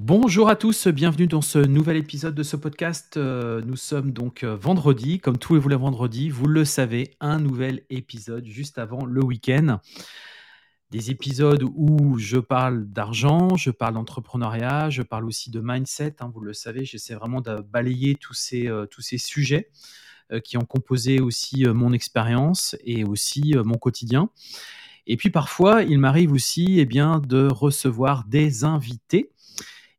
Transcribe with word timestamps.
Bonjour 0.00 0.48
à 0.48 0.54
tous, 0.54 0.86
bienvenue 0.86 1.26
dans 1.26 1.42
ce 1.42 1.58
nouvel 1.58 1.96
épisode 1.96 2.36
de 2.36 2.44
ce 2.44 2.54
podcast. 2.54 3.16
Euh, 3.16 3.60
nous 3.62 3.74
sommes 3.74 4.12
donc 4.12 4.44
euh, 4.44 4.54
vendredi, 4.54 5.18
comme 5.18 5.38
tous 5.38 5.56
les 5.68 5.74
vendredis, 5.74 6.30
vous 6.30 6.46
le 6.46 6.64
savez, 6.64 7.16
un 7.18 7.40
nouvel 7.40 7.82
épisode 7.90 8.46
juste 8.46 8.78
avant 8.78 9.04
le 9.04 9.24
week-end. 9.24 9.80
Des 10.90 11.10
épisodes 11.10 11.64
où 11.74 12.16
je 12.16 12.36
parle 12.36 12.84
d'argent, 12.86 13.56
je 13.56 13.72
parle 13.72 13.94
d'entrepreneuriat, 13.94 14.88
je 14.88 15.02
parle 15.02 15.24
aussi 15.24 15.50
de 15.50 15.60
mindset. 15.60 16.14
Hein, 16.20 16.30
vous 16.32 16.42
le 16.42 16.52
savez, 16.52 16.84
j'essaie 16.84 17.14
vraiment 17.14 17.40
de 17.40 17.60
balayer 17.60 18.14
tous 18.14 18.34
ces, 18.34 18.68
euh, 18.68 18.86
tous 18.86 19.02
ces 19.02 19.18
sujets 19.18 19.68
qui 20.44 20.58
ont 20.58 20.64
composé 20.64 21.20
aussi 21.20 21.64
mon 21.64 21.92
expérience 21.92 22.76
et 22.84 23.02
aussi 23.02 23.54
mon 23.64 23.78
quotidien. 23.78 24.28
Et 25.08 25.16
puis 25.16 25.30
parfois, 25.30 25.82
il 25.82 25.98
m'arrive 25.98 26.32
aussi 26.32 26.78
eh 26.78 26.84
bien, 26.84 27.18
de 27.18 27.48
recevoir 27.50 28.24
des 28.24 28.62
invités 28.64 29.32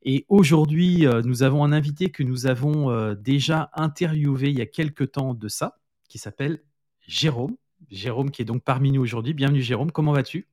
et 0.03 0.25
aujourd'hui, 0.29 1.05
euh, 1.05 1.21
nous 1.23 1.43
avons 1.43 1.63
un 1.63 1.73
invité 1.73 2.09
que 2.09 2.23
nous 2.23 2.47
avons 2.47 2.89
euh, 2.89 3.15
déjà 3.15 3.69
interviewé 3.73 4.49
il 4.49 4.57
y 4.57 4.61
a 4.61 4.65
quelques 4.65 5.11
temps 5.11 5.33
de 5.33 5.47
ça, 5.49 5.77
qui 6.07 6.17
s'appelle 6.17 6.61
Jérôme. 7.01 7.57
Jérôme 7.89 8.31
qui 8.31 8.41
est 8.41 8.45
donc 8.45 8.63
parmi 8.63 8.91
nous 8.91 9.01
aujourd'hui. 9.01 9.33
Bienvenue 9.33 9.61
Jérôme, 9.61 9.91
comment 9.91 10.13
vas-tu? 10.13 10.47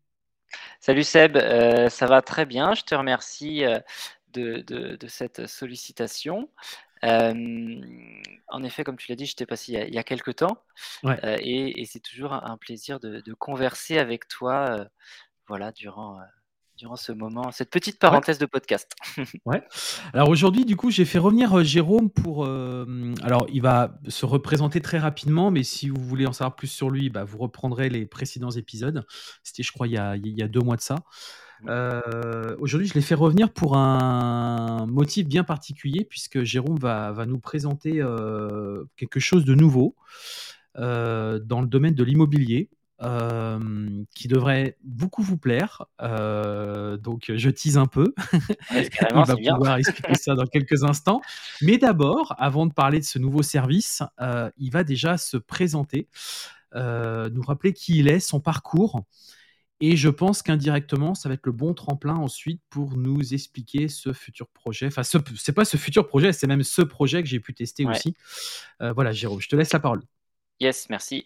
Salut 0.81 1.05
Seb, 1.05 1.37
euh, 1.37 1.89
ça 1.89 2.07
va 2.07 2.23
très 2.23 2.47
bien. 2.47 2.75
Je 2.75 2.83
te 2.83 2.95
remercie 2.95 3.63
de, 4.33 4.99
cette 5.09 5.47
sollicitation. 5.47 6.49
en 7.03 8.63
effet, 8.65 8.85
comme 8.85 8.97
tu 8.97 9.11
l'as 9.11 9.17
dit, 9.17 9.27
je 9.27 9.37
t'ai 9.37 9.47
passé 9.47 9.73
il 9.73 9.95
y, 9.95 9.99
a, 9.99 10.05
quelques 10.05 10.37
temps. 10.37 10.63
et, 11.23 11.85
c'est 11.87 12.01
toujours 12.01 12.33
un, 12.33 12.57
plaisir 12.57 13.01
de, 13.01 13.21
de, 13.21 13.35
converser 13.35 13.99
avec 13.99 14.29
toi 14.29 14.87
voilà, 15.49 15.73
durant, 15.73 16.21
durant 16.77 16.97
ce 16.97 17.13
moment, 17.13 17.51
cette 17.53 17.71
petite 17.71 17.99
parenthèse 17.99 18.39
de 18.39 18.47
podcast. 18.47 18.93
ouais. 19.47 19.63
Alors 20.13 20.29
aujourd'hui, 20.29 20.65
du 20.65 20.77
coup, 20.77 20.91
j'ai 20.91 21.05
fait 21.05 21.19
revenir 21.19 21.59
euh, 21.59 21.65
Jérôme 21.65 22.11
pour. 22.11 22.45
Euh, 22.45 23.15
alors, 23.23 23.47
il 23.53 23.63
va 23.63 23.99
se 24.09 24.27
représenter 24.27 24.81
très 24.81 24.99
rapidement, 24.99 25.51
mais 25.51 25.63
si 25.63 25.89
vous 25.89 26.03
voulez 26.03 26.27
en 26.27 26.33
savoir 26.33 26.55
plus 26.55 26.67
sur 26.67 26.91
lui, 26.91 27.09
bah, 27.09 27.25
vous 27.25 27.39
reprendrez 27.39 27.89
les 27.89 28.07
précédents 28.07 28.51
épisodes. 28.51 29.07
C'était, 29.43 29.63
je 29.63 29.73
crois, 29.73 29.87
il 29.87 29.95
y 29.95 29.99
a, 29.99 30.17
il 30.17 30.37
y 30.39 30.43
a 30.43 30.49
deux 30.49 30.61
mois 30.61 30.77
de 30.77 30.83
ça. 30.83 30.97
Euh, 31.67 32.55
aujourd'hui, 32.59 32.87
je 32.87 32.95
l'ai 32.95 33.01
fait 33.01 33.15
revenir 33.15 33.51
pour 33.51 33.77
un 33.77 34.85
motif 34.87 35.27
bien 35.27 35.45
particulier, 35.45 36.05
puisque 36.05 36.43
Jérôme 36.43 36.79
va, 36.79 37.13
va 37.13 37.25
nous 37.25 37.41
présenter 37.41 38.03
quelque 38.97 39.21
chose 39.21 39.47
de 39.47 39.55
nouveau 39.55 39.97
dans 40.75 41.61
le 41.63 41.67
domaine 41.67 41.95
de 41.95 42.05
l'immobilier 42.05 42.69
qui 43.01 44.29
devrait 44.29 44.77
beaucoup 44.83 45.23
vous 45.23 45.37
plaire. 45.37 45.85
donc, 46.01 47.33
je 47.35 47.51
tease 47.51 47.79
un 47.79 47.87
peu. 47.87 48.15
Il 48.73 48.89
va 49.15 49.37
pouvoir 49.37 49.77
expliquer 49.77 50.15
ça 50.15 50.35
dans 50.35 50.47
quelques 50.47 50.85
instants. 50.85 51.21
Mais 51.63 51.79
d'abord, 51.79 52.35
avant 52.39 52.67
de 52.67 52.73
parler 52.73 53.01
de 53.01 53.05
ce 53.05 53.19
nouveau 53.19 53.43
service, 53.43 54.03
il 54.59 54.71
va 54.71 54.85
déjà 54.85 55.19
se 55.19 55.37
présenter, 55.37 56.09
nous 56.75 57.43
rappeler 57.43 57.73
qui 57.73 57.99
il 57.99 58.09
est, 58.09 58.21
son 58.21 58.41
parcours. 58.41 59.03
Et 59.81 59.95
je 59.95 60.09
pense 60.09 60.41
qu'indirectement, 60.41 61.15
ça 61.15 61.29
va 61.29 61.35
être 61.35 61.45
le 61.45 61.53
bon 61.53 61.75
tremplin 61.75 62.15
ensuite 62.15 62.63
pour 62.71 62.97
nous 62.97 63.35
expliquer 63.35 63.89
ce 63.89 64.15
futur 64.15 64.49
projet. 64.49 64.87
Enfin, 64.87 65.03
ce, 65.03 65.19
c'est 65.37 65.53
pas 65.53 65.67
ce 65.67 65.77
futur 65.77 66.07
projet, 66.07 66.33
c'est 66.33 66.47
même 66.47 66.63
ce 66.63 66.81
projet 66.81 67.23
que 67.23 67.29
j'ai 67.29 67.41
pu 67.41 67.53
tester 67.53 67.85
aussi. 67.85 68.15
voilà, 68.81 69.13
Jérôme, 69.13 69.41
je 69.41 69.49
te 69.49 69.57
laisse 69.57 69.73
la 69.75 69.81
parole. 69.81 70.03
Yes, 70.59 70.89
merci. 70.89 71.23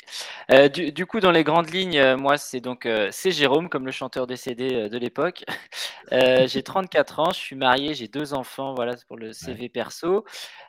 Euh, 0.50 0.68
du, 0.68 1.06
coup, 1.06 1.20
dans 1.20 1.30
les 1.30 1.44
grandes 1.44 1.70
lignes, 1.70 1.98
euh, 1.98 2.16
moi, 2.16 2.36
c'est 2.36 2.60
donc 2.60 2.84
euh, 2.84 3.10
c'est 3.12 3.30
Jérôme, 3.30 3.68
comme 3.68 3.86
le 3.86 3.92
chanteur 3.92 4.26
décédé 4.26 4.88
de 4.88 4.98
l'époque. 4.98 5.44
j'ai 6.10 6.62
34 6.64 7.20
ans, 7.20 7.30
je 7.30 7.38
suis 7.38 7.54
marié, 7.54 7.94
j'ai 7.94 8.08
deux 8.08 8.34
enfants, 8.34 8.74
voilà 8.74 8.96
pour 9.06 9.16
le 9.16 9.32
CV 9.32 9.68
perso, 9.68 10.24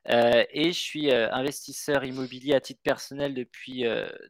et 0.07 0.71
je 0.71 0.79
suis 0.79 1.11
investisseur 1.11 2.03
immobilier 2.03 2.53
à 2.53 2.61
titre 2.61 2.81
personnel 2.83 3.33
depuis 3.33 3.83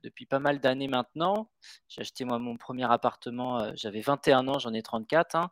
depuis 0.03 0.25
pas 0.25 0.40
mal 0.40 0.59
d'années 0.62 0.88
maintenant. 0.88 1.50
J'ai 1.90 2.02
acheté 2.02 2.24
moi 2.24 2.40
mon 2.40 2.56
premier 2.56 2.90
appartement, 2.90 3.75
j'avais 3.75 4.02
21 4.02 4.48
ans, 4.48 4.59
j'en 4.59 4.74
ai 4.74 4.81
34. 4.81 5.36
Hein. 5.36 5.52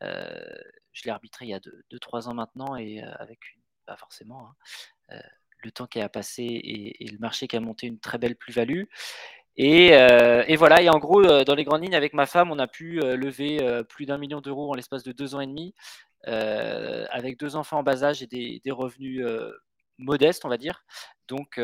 je 0.00 1.04
l'ai 1.04 1.10
arbitré 1.10 1.44
il 1.46 1.50
y 1.50 1.54
a 1.54 1.60
2-3 1.92 2.28
ans 2.28 2.34
maintenant, 2.34 2.74
et 2.74 3.00
avec 3.02 3.38
une, 3.54 3.60
pas 3.86 3.96
forcément. 3.96 4.48
Hein, 5.10 5.20
le 5.66 5.72
temps 5.72 5.86
qui 5.86 6.00
a 6.00 6.08
passé 6.08 6.42
et, 6.44 7.06
le 7.06 7.18
marché 7.18 7.46
qui 7.46 7.56
a 7.56 7.60
monté 7.60 7.86
une 7.86 7.98
très 7.98 8.18
belle 8.18 8.36
plus-value. 8.36 8.84
Et, 9.56 9.94
euh, 9.94 10.44
voilà, 10.56 10.82
et 10.82 10.88
en 10.88 10.98
gros, 10.98 11.22
euh, 11.22 11.44
dans 11.44 11.54
les 11.54 11.64
grandes 11.64 11.82
lignes, 11.82 11.94
avec 11.94 12.12
ma 12.12 12.26
femme, 12.26 12.50
on 12.50 12.58
a 12.58 12.66
pu 12.66 13.00
euh, 13.00 13.16
lever 13.16 13.58
plus 13.88 14.06
d'un 14.06 14.18
million 14.18 14.40
d'euros 14.40 14.70
en 14.70 14.74
l'espace 14.74 15.02
de 15.02 15.12
deux 15.12 15.34
ans 15.34 15.40
et 15.40 15.46
demi, 15.46 15.74
avec 16.24 17.38
deux 17.38 17.56
enfants 17.56 17.78
en 17.78 17.82
bas 17.82 18.04
âge 18.04 18.22
et 18.22 18.26
des, 18.26 18.70
revenus 18.70 19.24
modestes, 19.98 20.44
on 20.44 20.48
va 20.48 20.58
dire. 20.58 20.84
Donc, 21.28 21.60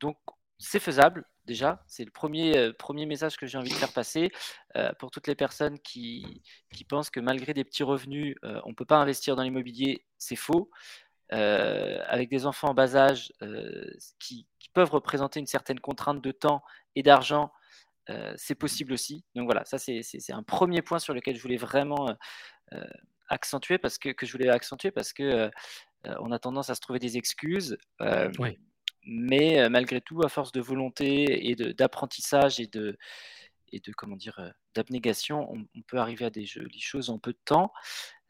donc 0.00 0.16
c'est 0.58 0.80
faisable 0.80 1.24
déjà. 1.46 1.82
C'est 1.86 2.04
le 2.04 2.10
premier, 2.10 2.72
premier 2.74 3.06
message 3.06 3.36
que 3.36 3.46
j'ai 3.46 3.56
envie 3.56 3.70
de 3.70 3.74
faire 3.74 3.92
passer 3.92 4.30
pour 4.98 5.10
toutes 5.10 5.28
les 5.28 5.36
personnes 5.36 5.78
qui, 5.78 6.42
qui, 6.74 6.84
pensent 6.84 7.10
que 7.10 7.20
malgré 7.20 7.54
des 7.54 7.64
petits 7.64 7.84
revenus, 7.84 8.36
on 8.42 8.70
ne 8.70 8.74
peut 8.74 8.84
pas 8.84 8.98
investir 8.98 9.36
dans 9.36 9.44
l'immobilier. 9.44 10.04
C'est 10.18 10.36
faux. 10.36 10.70
Euh, 11.32 11.98
avec 12.06 12.30
des 12.30 12.46
enfants 12.46 12.68
en 12.68 12.74
bas 12.74 12.96
âge 12.96 13.32
euh, 13.42 13.90
qui, 14.18 14.46
peuvent 14.74 14.90
représenter 14.90 15.40
une 15.40 15.46
certaine 15.46 15.80
contrainte 15.80 16.22
de 16.22 16.30
temps 16.30 16.62
et 16.94 17.02
d'argent, 17.02 17.50
euh, 18.10 18.32
c'est 18.36 18.54
possible 18.54 18.92
aussi. 18.92 19.24
Donc 19.34 19.46
voilà, 19.46 19.64
ça 19.64 19.78
c'est 19.78 20.32
un 20.32 20.42
premier 20.42 20.82
point 20.82 21.00
sur 21.00 21.14
lequel 21.14 21.34
je 21.34 21.42
voulais 21.42 21.56
vraiment 21.56 22.06
accentuer 23.28 23.78
parce 23.78 23.98
que, 23.98 24.10
que, 24.10 24.24
je 24.24 24.32
voulais 24.32 24.50
accentuer 24.50 24.90
parce 24.90 25.12
que 25.12 25.50
on 26.04 26.30
a 26.30 26.38
tendance 26.38 26.70
à 26.70 26.76
se 26.76 26.80
trouver 26.80 27.00
des 27.00 27.16
excuses. 27.16 27.76
Mais 29.04 29.68
malgré 29.68 30.00
tout, 30.00 30.20
à 30.22 30.28
force 30.28 30.52
de 30.52 30.60
volonté 30.60 31.50
et 31.50 31.56
d'apprentissage 31.56 32.60
et 32.60 32.66
de, 32.66 32.96
et 33.72 33.80
de 33.80 33.92
comment 33.92 34.16
dire 34.16 34.52
d'abnégation, 34.74 35.50
on, 35.52 35.82
peut 35.82 35.98
arriver 35.98 36.24
à 36.24 36.30
des 36.30 36.44
jolies 36.44 36.80
choses 36.80 37.10
en 37.10 37.18
peu 37.18 37.32
de 37.32 37.38
temps. 37.44 37.72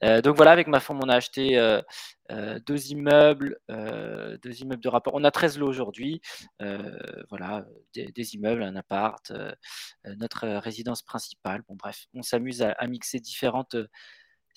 Euh, 0.04 0.20
donc 0.22 0.36
voilà, 0.36 0.52
avec 0.52 0.68
ma 0.68 0.80
femme, 0.80 1.00
on 1.02 1.08
a 1.08 1.16
acheté 1.16 1.58
euh, 1.58 1.82
euh, 2.30 2.60
deux 2.60 2.92
immeubles, 2.92 3.58
deux 3.68 4.60
immeubles 4.60 4.82
de 4.82 4.88
rapport. 4.88 5.14
On 5.14 5.24
a 5.24 5.30
13 5.30 5.58
lots 5.58 5.68
aujourd'hui. 5.68 6.20
voilà, 7.28 7.66
des, 7.94 8.34
immeubles, 8.34 8.62
un 8.62 8.76
appart, 8.76 9.32
notre 10.04 10.46
résidence 10.58 11.02
principale. 11.02 11.62
Bon, 11.68 11.76
bref, 11.76 12.06
on 12.14 12.22
s'amuse 12.22 12.62
à, 12.62 12.86
mixer 12.86 13.20
différentes 13.20 13.76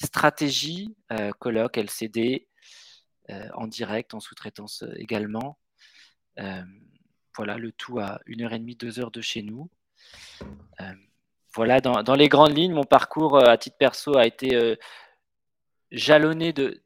stratégies, 0.02 0.96
colloques, 1.40 1.78
LCD, 1.78 2.48
en 3.54 3.68
direct, 3.68 4.14
en 4.14 4.20
sous-traitance 4.20 4.84
également. 4.98 5.60
voilà, 7.36 7.58
le 7.58 7.72
tout 7.72 8.00
à 8.00 8.20
une 8.26 8.44
heure 8.44 8.54
et 8.54 8.60
demie, 8.60 8.76
deux 8.76 9.00
heures 9.00 9.12
de 9.12 9.22
chez 9.22 9.42
nous. 9.42 9.70
Voilà, 11.54 11.82
dans, 11.82 12.02
dans, 12.04 12.16
les 12.16 12.30
grandes 12.30 12.58
lignes, 12.58 12.74
mon 12.74 12.84
parcours 12.84 13.38
à 13.38 13.58
titre 13.58 13.78
perso 13.78 14.18
a 14.18 14.26
été 14.26 14.78
jalonné 15.92 16.54
de. 16.54 16.82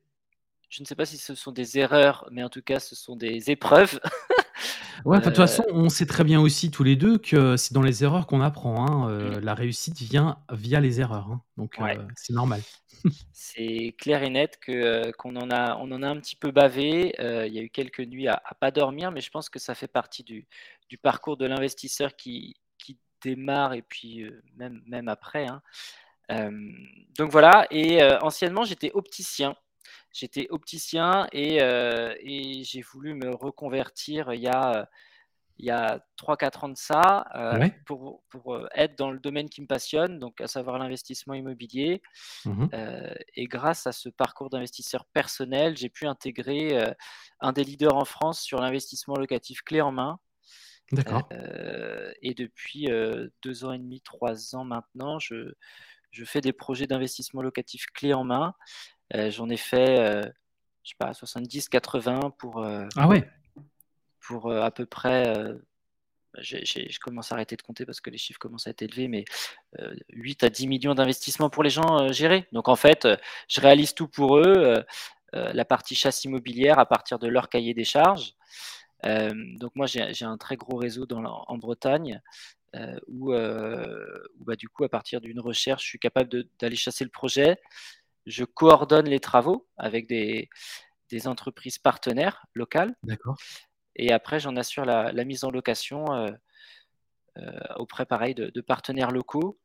Je 0.69 0.81
ne 0.81 0.85
sais 0.85 0.95
pas 0.95 1.05
si 1.05 1.17
ce 1.17 1.35
sont 1.35 1.51
des 1.51 1.77
erreurs, 1.77 2.27
mais 2.31 2.43
en 2.43 2.49
tout 2.49 2.61
cas, 2.61 2.79
ce 2.79 2.95
sont 2.95 3.15
des 3.15 3.49
épreuves. 3.51 3.99
ouais, 5.05 5.19
de 5.19 5.23
toute 5.23 5.37
façon, 5.37 5.63
euh, 5.67 5.73
on 5.73 5.89
sait 5.89 6.05
très 6.05 6.23
bien 6.23 6.41
aussi 6.41 6.71
tous 6.71 6.83
les 6.83 6.95
deux 6.95 7.17
que 7.17 7.55
c'est 7.55 7.73
dans 7.73 7.81
les 7.81 8.03
erreurs 8.03 8.27
qu'on 8.27 8.41
apprend. 8.41 8.85
Hein, 8.85 9.09
euh, 9.09 9.37
mm. 9.37 9.39
La 9.39 9.53
réussite 9.53 9.97
vient 10.01 10.39
via 10.51 10.79
les 10.79 10.99
erreurs. 10.99 11.27
Hein, 11.31 11.41
donc, 11.55 11.79
euh, 11.79 11.95
c'est 12.15 12.33
normal. 12.33 12.61
c'est 13.31 13.95
clair 13.99 14.23
et 14.23 14.29
net 14.29 14.57
que 14.59 15.11
qu'on 15.11 15.35
en 15.35 15.51
a, 15.51 15.77
on 15.77 15.91
en 15.91 16.01
a 16.01 16.07
un 16.07 16.19
petit 16.19 16.35
peu 16.35 16.51
bavé. 16.51 17.13
il 17.19 17.53
y 17.53 17.59
a 17.59 17.61
eu 17.61 17.69
quelques 17.69 18.01
nuits 18.01 18.27
à, 18.27 18.41
à, 18.43 18.55
pas 18.55 18.71
dormir, 18.71 19.11
mais 19.11 19.21
je 19.21 19.29
pense 19.29 19.49
que 19.49 19.59
ça 19.59 19.75
fait 19.75 19.87
partie 19.87 20.23
du, 20.23 20.47
du 20.89 20.97
parcours 20.97 21.37
de 21.37 21.45
l'investisseur 21.45 22.15
qui 22.15 22.55
démarre 23.21 23.73
et 23.73 23.81
puis 23.81 24.29
même, 24.55 24.81
même 24.87 25.07
après. 25.07 25.47
Hein 25.47 25.61
donc 27.17 27.29
voilà, 27.31 27.67
et 27.69 28.03
anciennement, 28.21 28.63
j'étais 28.63 28.91
opticien. 28.93 29.55
j'étais 30.11 30.47
opticien 30.49 31.27
et, 31.31 31.57
et 31.57 32.63
j'ai 32.63 32.81
voulu 32.81 33.13
me 33.13 33.29
reconvertir 33.29 34.33
il 34.33 34.41
y 34.41 34.47
a 34.47 34.89
il 35.57 35.65
y 35.65 35.71
a 35.71 35.99
3-4 36.17 36.65
ans 36.65 36.69
de 36.69 36.77
ça, 36.77 37.27
euh, 37.35 37.69
pour, 37.85 38.23
pour 38.29 38.55
euh, 38.55 38.67
être 38.75 38.97
dans 38.97 39.11
le 39.11 39.19
domaine 39.19 39.49
qui 39.49 39.61
me 39.61 39.67
passionne, 39.67 40.19
donc 40.19 40.41
à 40.41 40.47
savoir 40.47 40.77
l'investissement 40.77 41.33
immobilier. 41.33 42.01
Mmh 42.45 42.65
euh, 42.73 43.13
et 43.35 43.45
grâce 43.45 43.87
à 43.87 43.91
ce 43.91 44.09
parcours 44.09 44.49
d'investisseur 44.49 45.05
personnel, 45.05 45.77
j'ai 45.77 45.89
pu 45.89 46.07
intégrer 46.07 46.77
un 47.39 47.53
des 47.53 47.63
leaders 47.63 47.95
en 47.95 48.05
France 48.05 48.41
sur 48.41 48.59
l'investissement 48.59 49.15
locatif 49.15 49.61
clé 49.61 49.81
en 49.81 49.91
main. 49.91 50.19
D'accord. 50.91 51.27
et 52.21 52.33
depuis 52.35 52.87
deux 53.41 53.65
ans 53.65 53.71
et 53.71 53.79
demi, 53.79 54.01
trois 54.01 54.55
ans 54.55 54.63
maintenant, 54.63 55.17
je, 55.17 55.53
je 56.11 56.25
fais 56.25 56.41
des 56.41 56.53
projets 56.53 56.85
d'investissement 56.85 57.41
locatif 57.41 57.87
clé 57.87 58.13
en 58.13 58.23
main. 58.23 58.53
J'en 59.13 59.49
ai 59.49 59.57
fait, 59.57 59.97
je 60.83 60.89
sais 60.89 60.95
pas, 60.99 61.13
70, 61.13 61.69
80 61.69 62.31
pour. 62.37 62.63
ah 62.63 63.07
ouais 63.07 63.27
pour 64.25 64.47
euh, 64.47 64.61
à 64.61 64.71
peu 64.71 64.85
près, 64.85 65.27
euh, 65.27 65.55
je 66.39 66.99
commence 66.99 67.31
à 67.31 67.35
arrêter 67.35 67.55
de 67.55 67.61
compter 67.61 67.85
parce 67.85 68.01
que 68.01 68.09
les 68.09 68.17
chiffres 68.17 68.39
commencent 68.39 68.67
à 68.67 68.71
être 68.71 68.81
élevés, 68.81 69.07
mais 69.07 69.25
8 70.09 70.43
euh, 70.43 70.47
à 70.47 70.49
10 70.49 70.67
millions 70.67 70.95
d'investissements 70.95 71.49
pour 71.49 71.63
les 71.63 71.69
gens 71.69 72.11
gérés. 72.11 72.47
Donc 72.51 72.67
en 72.67 72.75
fait, 72.75 73.07
je 73.47 73.61
réalise 73.61 73.93
tout 73.93 74.07
pour 74.07 74.37
eux, 74.37 74.83
la 75.33 75.65
partie 75.65 75.95
chasse 75.95 76.23
immobilière 76.23 76.79
à 76.79 76.85
partir 76.85 77.19
de 77.19 77.27
leur 77.27 77.49
cahier 77.49 77.73
des 77.73 77.83
charges. 77.83 78.33
Donc 79.05 79.75
moi, 79.75 79.85
j'ai 79.85 80.25
un 80.25 80.37
très 80.37 80.55
gros 80.55 80.77
réseau 80.77 81.05
dans 81.05 81.23
en 81.23 81.57
Bretagne 81.57 82.21
où, 83.07 83.31
bah, 83.31 84.55
du 84.57 84.69
coup, 84.69 84.83
à 84.83 84.89
partir 84.89 85.21
d'une 85.21 85.39
recherche, 85.39 85.83
je 85.83 85.89
suis 85.89 85.99
capable 85.99 86.45
d'aller 86.59 86.75
chasser 86.75 87.03
le 87.03 87.09
projet. 87.09 87.59
Je 88.25 88.43
coordonne 88.43 89.07
les 89.07 89.19
travaux 89.19 89.67
avec 89.77 90.07
des, 90.07 90.49
des 91.09 91.27
entreprises 91.27 91.77
partenaires 91.77 92.45
locales. 92.53 92.95
D'accord. 93.03 93.37
Et 93.95 94.11
après, 94.11 94.39
j'en 94.39 94.55
assure 94.55 94.85
la, 94.85 95.11
mise 95.23 95.43
en 95.43 95.51
location 95.51 96.13
euh, 96.13 96.31
euh, 97.37 97.59
auprès, 97.77 98.05
pareil, 98.05 98.35
de, 98.35 98.61
partenaires 98.61 99.11
locaux. 99.11 99.59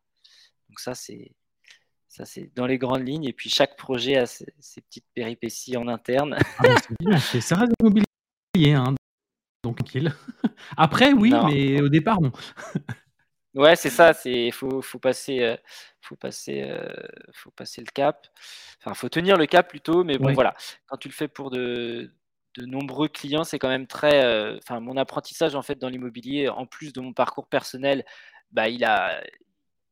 Donc 0.69 0.81
ça, 0.81 0.95
c'est 0.95 1.33
ça, 2.07 2.25
c'est 2.25 2.51
dans 2.57 2.67
les 2.67 2.79
grandes 2.79 3.07
lignes. 3.07 3.25
Et 3.25 3.33
puis 3.33 3.51
chaque 3.51 3.77
projet 3.77 4.17
a 4.17 4.27
ses, 4.27 4.53
petites 4.89 5.07
péripéties 5.15 5.77
en 5.77 5.89
interne. 5.89 6.37
Ah, 6.59 7.19
c'est 7.19 7.41
ça 7.41 7.57
reste 7.57 7.73
immobilier, 7.81 8.75
hein, 8.75 8.95
donc 9.63 9.77
tranquille. 9.77 10.13
Après, 10.77 11.13
oui, 11.13 11.33
mais 11.49 11.81
au 11.81 11.89
départ, 11.89 12.21
non. 12.21 12.33
ouais, 13.55 13.77
c'est 13.77 13.91
ça. 13.91 14.13
C'est 14.13 14.51
faut, 14.51 14.83
faut 14.83 14.99
passer, 14.99 15.41
euh, 15.41 15.57
faut 16.01 16.17
passer, 16.17 16.71
faut 17.33 17.51
passer 17.51 17.81
le 17.81 17.91
cap. 17.93 18.27
Enfin, 18.79 18.95
faut 18.95 19.09
tenir 19.09 19.37
le 19.37 19.47
cap 19.47 19.69
plutôt. 19.69 20.05
Mais 20.05 20.19
bon, 20.19 20.33
voilà. 20.33 20.55
Quand 20.87 20.97
tu 20.97 21.09
le 21.09 21.15
fais 21.15 21.29
pour 21.29 21.51
de 21.51 22.11
de 22.57 22.67
nombreux 22.67 23.09
clients, 23.09 23.45
c'est 23.45 23.59
quand 23.59 23.69
même 23.69 23.87
très. 23.87 24.25
Euh, 24.25 24.59
enfin, 24.59 24.81
mon 24.81 24.97
apprentissage 24.97 25.55
en 25.55 25.63
fait 25.63 25.79
dans 25.79 25.89
l'immobilier, 25.89 26.49
en 26.49 26.67
plus 26.67 26.93
de 26.93 27.01
mon 27.01 27.13
parcours 27.13 27.47
personnel, 27.49 28.05
bah, 28.51 28.69
il 28.69 28.85
a, 28.85 29.23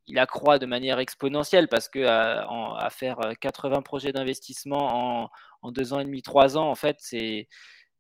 il 0.06 0.18
accroît 0.18 0.58
de 0.58 0.66
manière 0.66 0.98
exponentielle 0.98 1.68
parce 1.68 1.88
que 1.88 2.04
à, 2.06 2.88
faire 2.90 3.18
80 3.40 3.78
euh, 3.78 3.80
projets 3.82 4.12
d'investissement 4.12 5.24
en, 5.24 5.30
en, 5.62 5.72
deux 5.72 5.92
ans 5.92 6.00
et 6.00 6.04
demi, 6.04 6.22
trois 6.22 6.56
ans, 6.58 6.68
en 6.68 6.74
fait, 6.74 6.96
c'est 7.00 7.48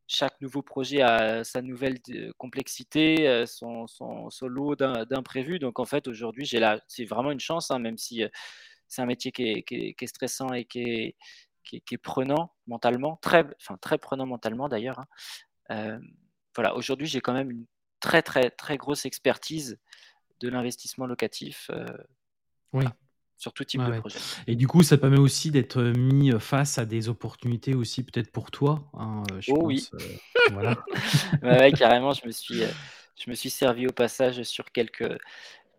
chaque 0.08 0.40
nouveau 0.40 0.62
projet 0.62 1.02
a 1.02 1.44
sa 1.44 1.62
nouvelle 1.62 1.98
euh, 2.10 2.32
complexité, 2.38 3.44
son, 3.46 3.86
son, 3.86 4.30
son 4.30 4.48
lot 4.48 4.74
d'imprévus. 4.74 5.60
Donc 5.60 5.78
en 5.78 5.84
fait, 5.84 6.08
aujourd'hui, 6.08 6.44
j'ai 6.44 6.58
là, 6.58 6.80
c'est 6.88 7.04
vraiment 7.04 7.30
une 7.30 7.40
chance, 7.40 7.70
hein, 7.70 7.78
même 7.78 7.98
si 7.98 8.24
c'est 8.88 9.02
un 9.02 9.06
métier 9.06 9.30
qui 9.30 9.44
est, 9.44 9.62
qui 9.62 9.94
est, 9.98 10.06
stressant 10.06 10.52
et 10.52 10.64
qui 10.64 10.80
est, 10.80 11.16
qui 11.62 11.82
est, 11.92 11.98
prenant 11.98 12.54
mentalement, 12.66 13.18
très, 13.22 13.44
enfin, 13.60 13.76
très 13.76 13.98
prenant 13.98 14.26
mentalement 14.26 14.68
d'ailleurs. 14.68 14.98
Hein. 14.98 15.06
Euh, 15.70 15.98
voilà, 16.54 16.74
aujourd'hui, 16.74 17.06
j'ai 17.06 17.20
quand 17.20 17.34
même 17.34 17.50
une 17.50 17.66
très, 18.00 18.22
très, 18.22 18.50
très 18.50 18.76
grosse 18.76 19.04
expertise 19.04 19.78
de 20.40 20.48
l'investissement 20.48 21.06
locatif. 21.06 21.70
Euh, 21.70 21.86
oui. 22.72 22.84
Sur 23.38 23.52
tout 23.52 23.64
type 23.64 23.82
de 23.82 24.00
projet. 24.00 24.18
Et 24.46 24.56
du 24.56 24.66
coup, 24.66 24.82
ça 24.82 24.98
permet 24.98 25.18
aussi 25.18 25.50
d'être 25.50 25.80
mis 25.80 26.32
face 26.38 26.78
à 26.78 26.84
des 26.84 27.08
opportunités 27.08 27.74
aussi 27.74 28.02
peut-être 28.02 28.30
pour 28.30 28.50
toi. 28.50 28.90
Hein, 28.94 29.22
je 29.40 29.52
oh 29.52 29.60
oui. 29.62 29.88
voilà. 30.52 30.76
carrément, 31.72 32.12
je 32.12 32.26
me 32.26 32.32
suis, 32.32 32.62
je 33.16 33.30
me 33.30 33.34
suis 33.34 33.50
servi 33.50 33.86
au 33.86 33.92
passage 33.92 34.42
sur 34.42 34.70
quelques, 34.72 35.18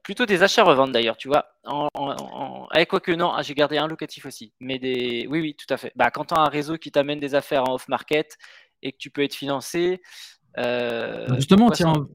Plutôt 0.03 0.25
des 0.25 0.41
achats-reventes 0.41 0.91
d'ailleurs, 0.91 1.17
tu 1.17 1.27
vois. 1.27 1.45
En, 1.65 1.87
en, 1.93 2.67
eh, 2.75 2.85
quoique 2.85 3.11
non, 3.11 3.33
j'ai 3.41 3.53
gardé 3.53 3.77
un 3.77 3.87
locatif 3.87 4.25
aussi. 4.25 4.53
Mais 4.59 4.79
des. 4.79 5.27
Oui, 5.29 5.39
oui, 5.39 5.55
tout 5.55 5.71
à 5.71 5.77
fait. 5.77 5.91
Bah, 5.95 6.09
quand 6.09 6.25
tu 6.25 6.33
as 6.33 6.39
un 6.39 6.49
réseau 6.49 6.77
qui 6.77 6.91
t'amène 6.91 7.19
des 7.19 7.35
affaires 7.35 7.69
en 7.69 7.75
off-market 7.75 8.37
et 8.81 8.91
que 8.91 8.97
tu 8.97 9.09
peux 9.09 9.23
être 9.23 9.35
financé. 9.35 10.01
Euh, 10.57 11.27
bah, 11.27 11.35
justement, 11.35 11.69
tiens, 11.69 12.07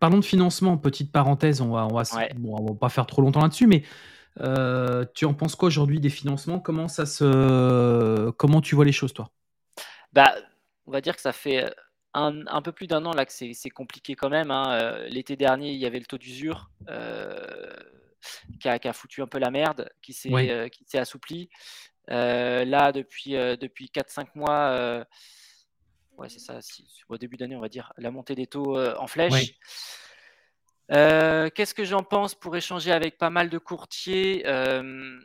parlons 0.00 0.18
de, 0.18 0.24
financement, 0.24 0.76
petite 0.78 1.12
parenthèse, 1.12 1.60
on 1.60 1.70
va, 1.70 1.86
on 1.86 1.94
va, 1.94 2.02
va 2.02 2.74
pas 2.80 2.88
faire 2.88 3.06
trop 3.06 3.22
longtemps 3.22 3.42
là-dessus, 3.42 3.68
mais 3.68 3.84
euh, 4.40 5.04
tu 5.14 5.24
en 5.24 5.34
penses 5.34 5.54
quoi 5.54 5.68
aujourd'hui 5.68 6.00
des 6.00 6.10
financements? 6.10 6.60
Comment 6.60 6.88
ça 6.88 7.06
se, 7.06 8.30
comment 8.30 8.60
tu 8.60 8.74
vois 8.74 8.84
les 8.84 8.92
choses, 8.92 9.12
toi? 9.12 9.30
Bah, 10.12 10.34
on 10.86 10.92
va 10.92 11.00
dire 11.00 11.14
que 11.14 11.22
ça 11.22 11.32
fait 11.32 11.72
un, 12.14 12.62
peu 12.62 12.72
plus 12.72 12.86
d'un 12.86 13.04
an 13.06 13.12
là 13.12 13.24
que 13.24 13.32
c'est 13.32 13.70
compliqué 13.70 14.14
quand 14.14 14.30
même. 14.30 14.50
Hein. 14.50 14.72
Euh, 14.72 15.08
l'été 15.08 15.36
dernier, 15.36 15.72
il 15.72 15.78
y 15.78 15.86
avait 15.86 15.98
le 15.98 16.06
taux 16.06 16.18
d'usure 16.18 16.70
euh, 16.88 17.74
qui, 18.60 18.68
a, 18.68 18.92
foutu 18.92 19.22
un 19.22 19.26
peu 19.26 19.38
la 19.38 19.50
merde, 19.50 19.90
qui 20.02 20.12
s'est 20.12 20.32
euh, 20.32 20.68
assoupli. 20.94 21.48
là, 22.08 22.92
depuis, 22.92 23.32
depuis 23.32 23.90
4-5 23.94 24.28
mois, 24.34 25.04
ouais, 26.18 26.28
c'est 26.28 26.38
ça, 26.38 26.58
au 27.08 27.18
début 27.18 27.36
d'année, 27.36 27.56
on 27.56 27.60
va 27.60 27.68
dire, 27.68 27.92
la 27.96 28.10
montée 28.10 28.34
des 28.34 28.46
taux 28.46 28.78
en 28.78 29.06
flèche. 29.06 29.58
Qu'est-ce 30.88 31.74
que 31.74 31.84
j'en 31.84 32.02
pense 32.02 32.34
pour 32.34 32.56
échanger 32.56 32.92
avec 32.92 33.18
pas 33.18 33.30
mal 33.30 33.48
de 33.48 33.58
courtiers? 33.58 34.42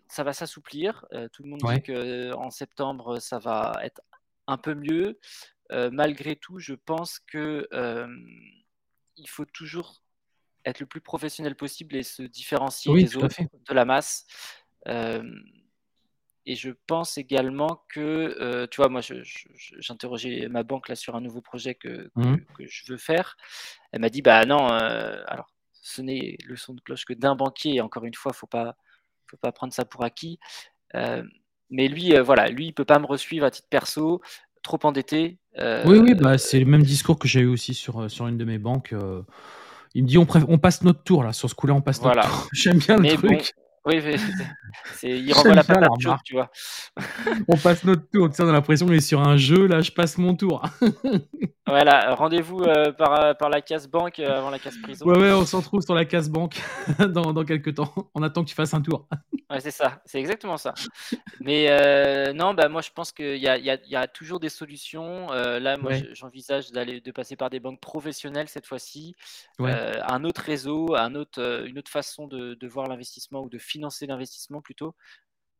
Ça 0.08 0.24
va 0.24 0.34
s'assouplir. 0.34 1.06
tout 1.34 1.44
le 1.44 1.50
monde 1.50 1.62
dit 1.62 1.82
qu'en 1.84 2.50
septembre, 2.50 3.20
ça 3.20 3.40
va 3.40 3.80
être 3.84 4.02
un 4.48 4.58
peu 4.58 4.74
mieux. 4.74 5.20
Euh, 5.72 5.90
malgré 5.92 6.36
tout, 6.36 6.60
je 6.60 6.74
pense 6.74 7.20
que 7.20 7.68
il 9.18 9.30
faut 9.30 9.46
toujours 9.46 10.02
être 10.64 10.80
le 10.80 10.86
plus 10.86 11.02
professionnel 11.02 11.56
possible 11.56 11.96
et 11.96 12.04
se 12.04 12.22
différencier 12.24 12.94
des 12.94 13.18
autres, 13.18 13.42
de 13.42 13.74
la 13.74 13.86
masse. 13.86 14.26
Et 16.48 16.56
je 16.56 16.72
pense 16.88 17.18
également 17.18 17.84
que, 17.90 18.36
euh, 18.40 18.68
tu 18.70 18.78
vois, 18.78 18.90
moi, 18.90 19.02
j'interrogeais 19.80 20.48
ma 20.50 20.64
banque 20.64 20.90
là 20.90 20.96
sur 20.96 21.16
un 21.16 21.22
nouveau 21.22 21.42
projet 21.42 21.76
que, 21.76 22.10
que, 22.16 22.20
mmh. 22.20 22.38
je 22.68 22.92
veux 22.92 22.98
faire. 22.98 23.38
Elle 23.92 24.02
m'a 24.02 24.10
dit, 24.10 24.22
bah 24.22 24.46
non, 24.46 24.72
euh, 24.72 25.22
alors, 25.28 25.52
ce 25.74 26.02
n'est 26.02 26.38
le 26.46 26.56
son 26.56 26.74
de 26.74 26.82
cloche 26.82 27.06
que 27.06 27.14
d'un 27.14 27.36
banquier. 27.36 27.76
Et 27.76 27.82
encore 27.82 28.06
une 28.06 28.16
fois, 28.16 28.34
faut 28.34 28.48
pas, 28.48 28.76
faut 29.30 29.38
pas 29.38 29.52
prendre 29.52 29.74
ça 29.74 29.86
pour 29.86 30.04
acquis. 30.04 30.40
mais 31.70 31.88
lui, 31.88 32.18
voilà, 32.20 32.48
lui, 32.48 32.68
il 32.68 32.74
peut 32.74 32.86
pas 32.86 33.00
me 33.00 33.06
resuivre 33.06 33.46
à 33.46 33.52
titre 33.52 33.68
perso 33.70 34.22
trop 34.68 34.80
endetté. 34.84 35.40
Euh, 35.60 35.84
oui, 35.86 35.98
oui, 35.98 36.14
bah, 36.14 36.38
c'est 36.38 36.60
le 36.60 36.66
même 36.66 36.84
discours 36.84 37.18
que 37.18 37.28
j'ai 37.28 37.42
eu 37.42 37.48
aussi 37.48 37.74
sur, 37.74 38.02
euh, 38.02 38.10
sur 38.10 38.28
une 38.28 38.38
de 38.38 38.46
mes 38.46 38.60
banques. 38.60 38.94
Euh. 38.94 39.24
il 39.96 40.04
me 40.04 40.08
dit 40.08 40.18
on, 40.18 40.28
on 40.48 40.58
passe 40.60 40.84
notre 40.84 41.04
tour 41.04 41.24
là, 41.24 41.34
sur 41.34 41.50
ce 41.50 41.56
coup-là, 41.56 41.74
on 41.74 41.82
passe 41.82 42.02
notre 42.02 42.22
tour. 42.22 42.48
J'aime 42.54 42.78
bien 42.78 42.98
le 42.98 43.16
truc. 43.16 43.54
Oui, 43.88 44.02
c'est, 44.96 45.10
il 45.10 45.32
renvoie 45.34 45.56
la 45.56 45.64
patate 45.64 45.90
chaude, 46.02 46.18
tu 46.26 46.34
vois. 46.34 46.52
on 47.48 47.56
passe 47.56 47.86
notre 47.86 48.10
tour, 48.10 48.30
tu 48.30 48.36
sais, 48.36 48.44
on 48.44 48.50
a 48.50 48.52
l'impression 48.52 48.86
qu'on 48.86 48.92
est 48.92 49.00
sur 49.00 49.22
un 49.22 49.38
jeu, 49.38 49.66
là, 49.66 49.80
je 49.80 49.92
passe 49.92 50.18
mon 50.18 50.36
tour. 50.36 50.62
voilà, 51.66 52.14
rendez-vous 52.16 52.60
euh, 52.64 52.92
par, 52.92 53.14
euh, 53.14 53.34
par 53.34 53.50
la 53.50 53.62
casse 53.62 53.88
banque 53.88 54.20
euh, 54.20 54.40
avant 54.40 54.50
la 54.50 54.60
casse 54.60 54.78
prison. 54.78 55.06
Ouais, 55.06 55.18
ouais, 55.18 55.32
on 55.32 55.46
s'en 55.46 55.62
trouve 55.62 55.82
sur 55.82 55.96
la 55.96 56.04
casse 56.04 56.30
banque 56.30 56.62
dans, 57.00 57.32
dans 57.32 57.46
quelques 57.46 57.76
temps. 57.76 57.94
On 58.14 58.24
attend 58.24 58.44
que 58.44 58.50
tu 58.50 58.56
fasses 58.56 58.74
un 58.74 58.82
tour. 58.82 59.08
ouais, 59.50 59.62
c'est 59.62 59.72
ça, 59.72 60.02
c'est 60.04 60.20
exactement 60.20 60.58
ça. 60.58 60.74
Mais 61.40 62.34
non, 62.34 62.54
bah, 62.54 62.68
moi, 62.68 62.82
je 62.82 62.90
pense 62.94 63.14
qu'il 63.14 63.38
y 63.38 63.48
a, 63.48 63.58
y, 63.58 63.70
a, 63.70 63.78
y 63.88 63.96
a, 63.96 64.08
toujours 64.08 64.42
des 64.42 64.50
solutions. 64.50 65.28
là, 65.28 65.78
moi, 65.78 65.94
j'envisage 66.12 66.72
d'aller, 66.72 67.00
de 67.00 67.12
passer 67.12 67.38
par 67.38 67.50
des 67.50 67.62
banques 67.62 67.80
professionnelles 67.80 68.50
cette 68.50 68.66
fois-ci, 68.66 69.16
un 69.60 70.26
autre 70.26 70.42
réseau, 70.42 70.94
un 70.96 71.16
autre, 71.16 71.64
une 71.66 71.80
autre 71.80 71.92
façon 71.92 72.28
de, 72.28 72.56
de 72.56 72.68
voir 72.68 72.88
l'investissement 72.88 73.44
ou 73.44 73.50
de 73.50 73.58
financer 73.58 73.77
financer 73.78 74.08
l'investissement 74.08 74.62
plutôt. 74.62 74.96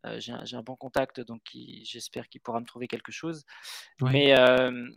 Euh, 0.06 0.20
j'ai 0.20 0.56
un, 0.56 0.64
bon 0.64 0.76
contact, 0.76 1.22
donc 1.22 1.42
j'espère 1.84 2.28
qu'il 2.30 2.42
pourra 2.42 2.60
me 2.60 2.66
trouver 2.66 2.88
quelque 2.88 3.12
chose. 3.12 3.46
Mais, 4.02 4.38
euh, 4.38 4.90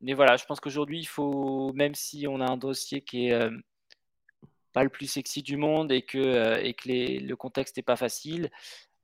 mais 0.00 0.14
voilà, 0.14 0.36
je 0.36 0.44
pense 0.44 0.60
qu'aujourd'hui, 0.60 1.00
il 1.00 1.06
faut, 1.06 1.72
même 1.74 1.94
si 1.94 2.26
on 2.26 2.40
a 2.40 2.50
un 2.50 2.56
dossier 2.56 3.02
qui 3.02 3.26
est 3.26 3.32
euh, 3.32 3.50
pas 4.72 4.82
le 4.82 4.90
plus 4.90 5.06
sexy 5.06 5.42
du 5.42 5.56
monde 5.56 5.92
et 5.92 6.02
que, 6.02 6.58
et 6.62 6.74
que 6.74 6.88
les, 6.88 7.20
le 7.20 7.36
contexte 7.36 7.76
n'est 7.76 7.82
pas 7.82 7.96
facile, 7.96 8.50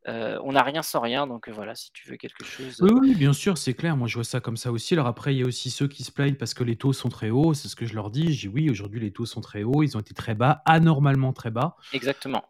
on 0.07 0.53
n'a 0.53 0.63
rien 0.65 0.83
sans 0.83 1.01
rien, 1.01 1.29
donc 1.29 1.49
voilà, 1.49 1.77
si 1.77 1.93
tu 1.93 2.09
veux 2.09 2.17
quelque 2.17 2.45
chose. 2.45 2.81
Oui, 2.81 3.15
bien 3.15 3.33
sûr, 3.33 3.57
c'est 3.57 3.75
clair. 3.75 3.97
Moi, 3.97 4.09
je 4.09 4.15
vois 4.15 4.25
ça 4.25 4.41
comme 4.41 4.57
ça 4.57 4.73
aussi. 4.73 4.95
Alors 4.95 5.07
après, 5.07 5.35
il 5.35 5.39
y 5.39 5.45
a 5.45 5.47
aussi 5.47 5.71
ceux 5.71 5.87
qui 5.87 6.03
se 6.03 6.11
plaignent 6.11 6.35
parce 6.35 6.55
que 6.55 6.65
les 6.65 6.75
taux 6.77 6.93
sont 6.93 7.09
très 7.09 7.31
hauts. 7.31 7.55
C'est 7.55 7.69
ce 7.69 7.77
que 7.77 7.87
je 7.87 7.95
leur 7.95 8.11
dis. 8.11 8.33
Je 8.33 8.49
dis 8.49 8.53
oui, 8.53 8.69
aujourd'hui, 8.69 8.99
les 8.99 9.13
taux 9.13 9.27
sont 9.27 9.41
très 9.41 9.63
hauts. 9.63 9.85
Ils 9.85 9.97
ont 9.97 10.01
été 10.01 10.13
très 10.13 10.35
bas, 10.35 10.63
anormalement 10.65 11.33
très 11.33 11.53
bas. 11.53 11.77
Exactement. 11.93 12.45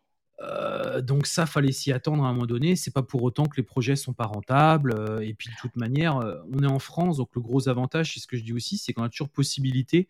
Donc 1.02 1.26
ça, 1.26 1.46
fallait 1.46 1.72
s'y 1.72 1.92
attendre 1.92 2.24
à 2.24 2.28
un 2.28 2.32
moment 2.32 2.46
donné. 2.46 2.76
C'est 2.76 2.90
pas 2.90 3.02
pour 3.02 3.22
autant 3.22 3.44
que 3.44 3.56
les 3.56 3.62
projets 3.62 3.96
sont 3.96 4.12
pas 4.12 4.26
rentables. 4.26 4.94
et 5.22 5.34
puis 5.34 5.48
de 5.48 5.54
toute 5.60 5.76
manière, 5.76 6.16
on 6.52 6.62
est 6.62 6.70
en 6.70 6.78
France, 6.78 7.16
donc 7.18 7.28
le 7.34 7.40
gros 7.40 7.68
avantage, 7.68 8.14
c'est 8.14 8.20
ce 8.20 8.26
que 8.26 8.36
je 8.36 8.42
dis 8.42 8.52
aussi, 8.52 8.78
c'est 8.78 8.92
qu'on 8.92 9.04
a 9.04 9.08
toujours 9.08 9.28
possibilité 9.28 10.08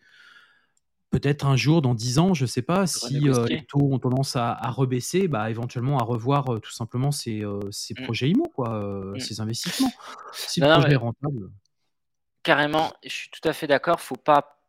peut-être 1.13 1.47
un 1.47 1.57
jour, 1.57 1.83
dans 1.83 1.95
10 1.95 2.19
ans, 2.19 2.35
je 2.35 2.47
sais 2.47 2.63
pas, 2.63 2.87
si 2.87 3.21
les 3.21 3.65
taux 3.67 3.93
ont 3.93 3.99
tendance 3.99 4.35
à, 4.35 4.55
rebaisser, 4.71 5.29
bah, 5.29 5.51
éventuellement 5.51 5.99
à 5.99 6.05
revoir 6.05 6.61
tout 6.61 6.73
simplement 6.73 7.13
ces, 7.13 7.45
mmh. 7.45 8.05
projets 8.05 8.31
IMO, 8.31 8.51
quoi, 8.53 8.81
mmh. 8.81 9.21
ces 9.21 9.41
investissements. 9.41 9.93
Si 10.33 10.61
le 10.61 10.67
projet 10.73 10.93
est 10.93 10.97
rentable. 10.97 11.51
Carrément, 12.43 12.93
je 13.05 13.11
suis 13.11 13.31
tout 13.31 13.47
à 13.49 13.53
fait 13.53 13.69
d'accord. 13.69 14.01
Faut 14.01 14.17
pas 14.17 14.62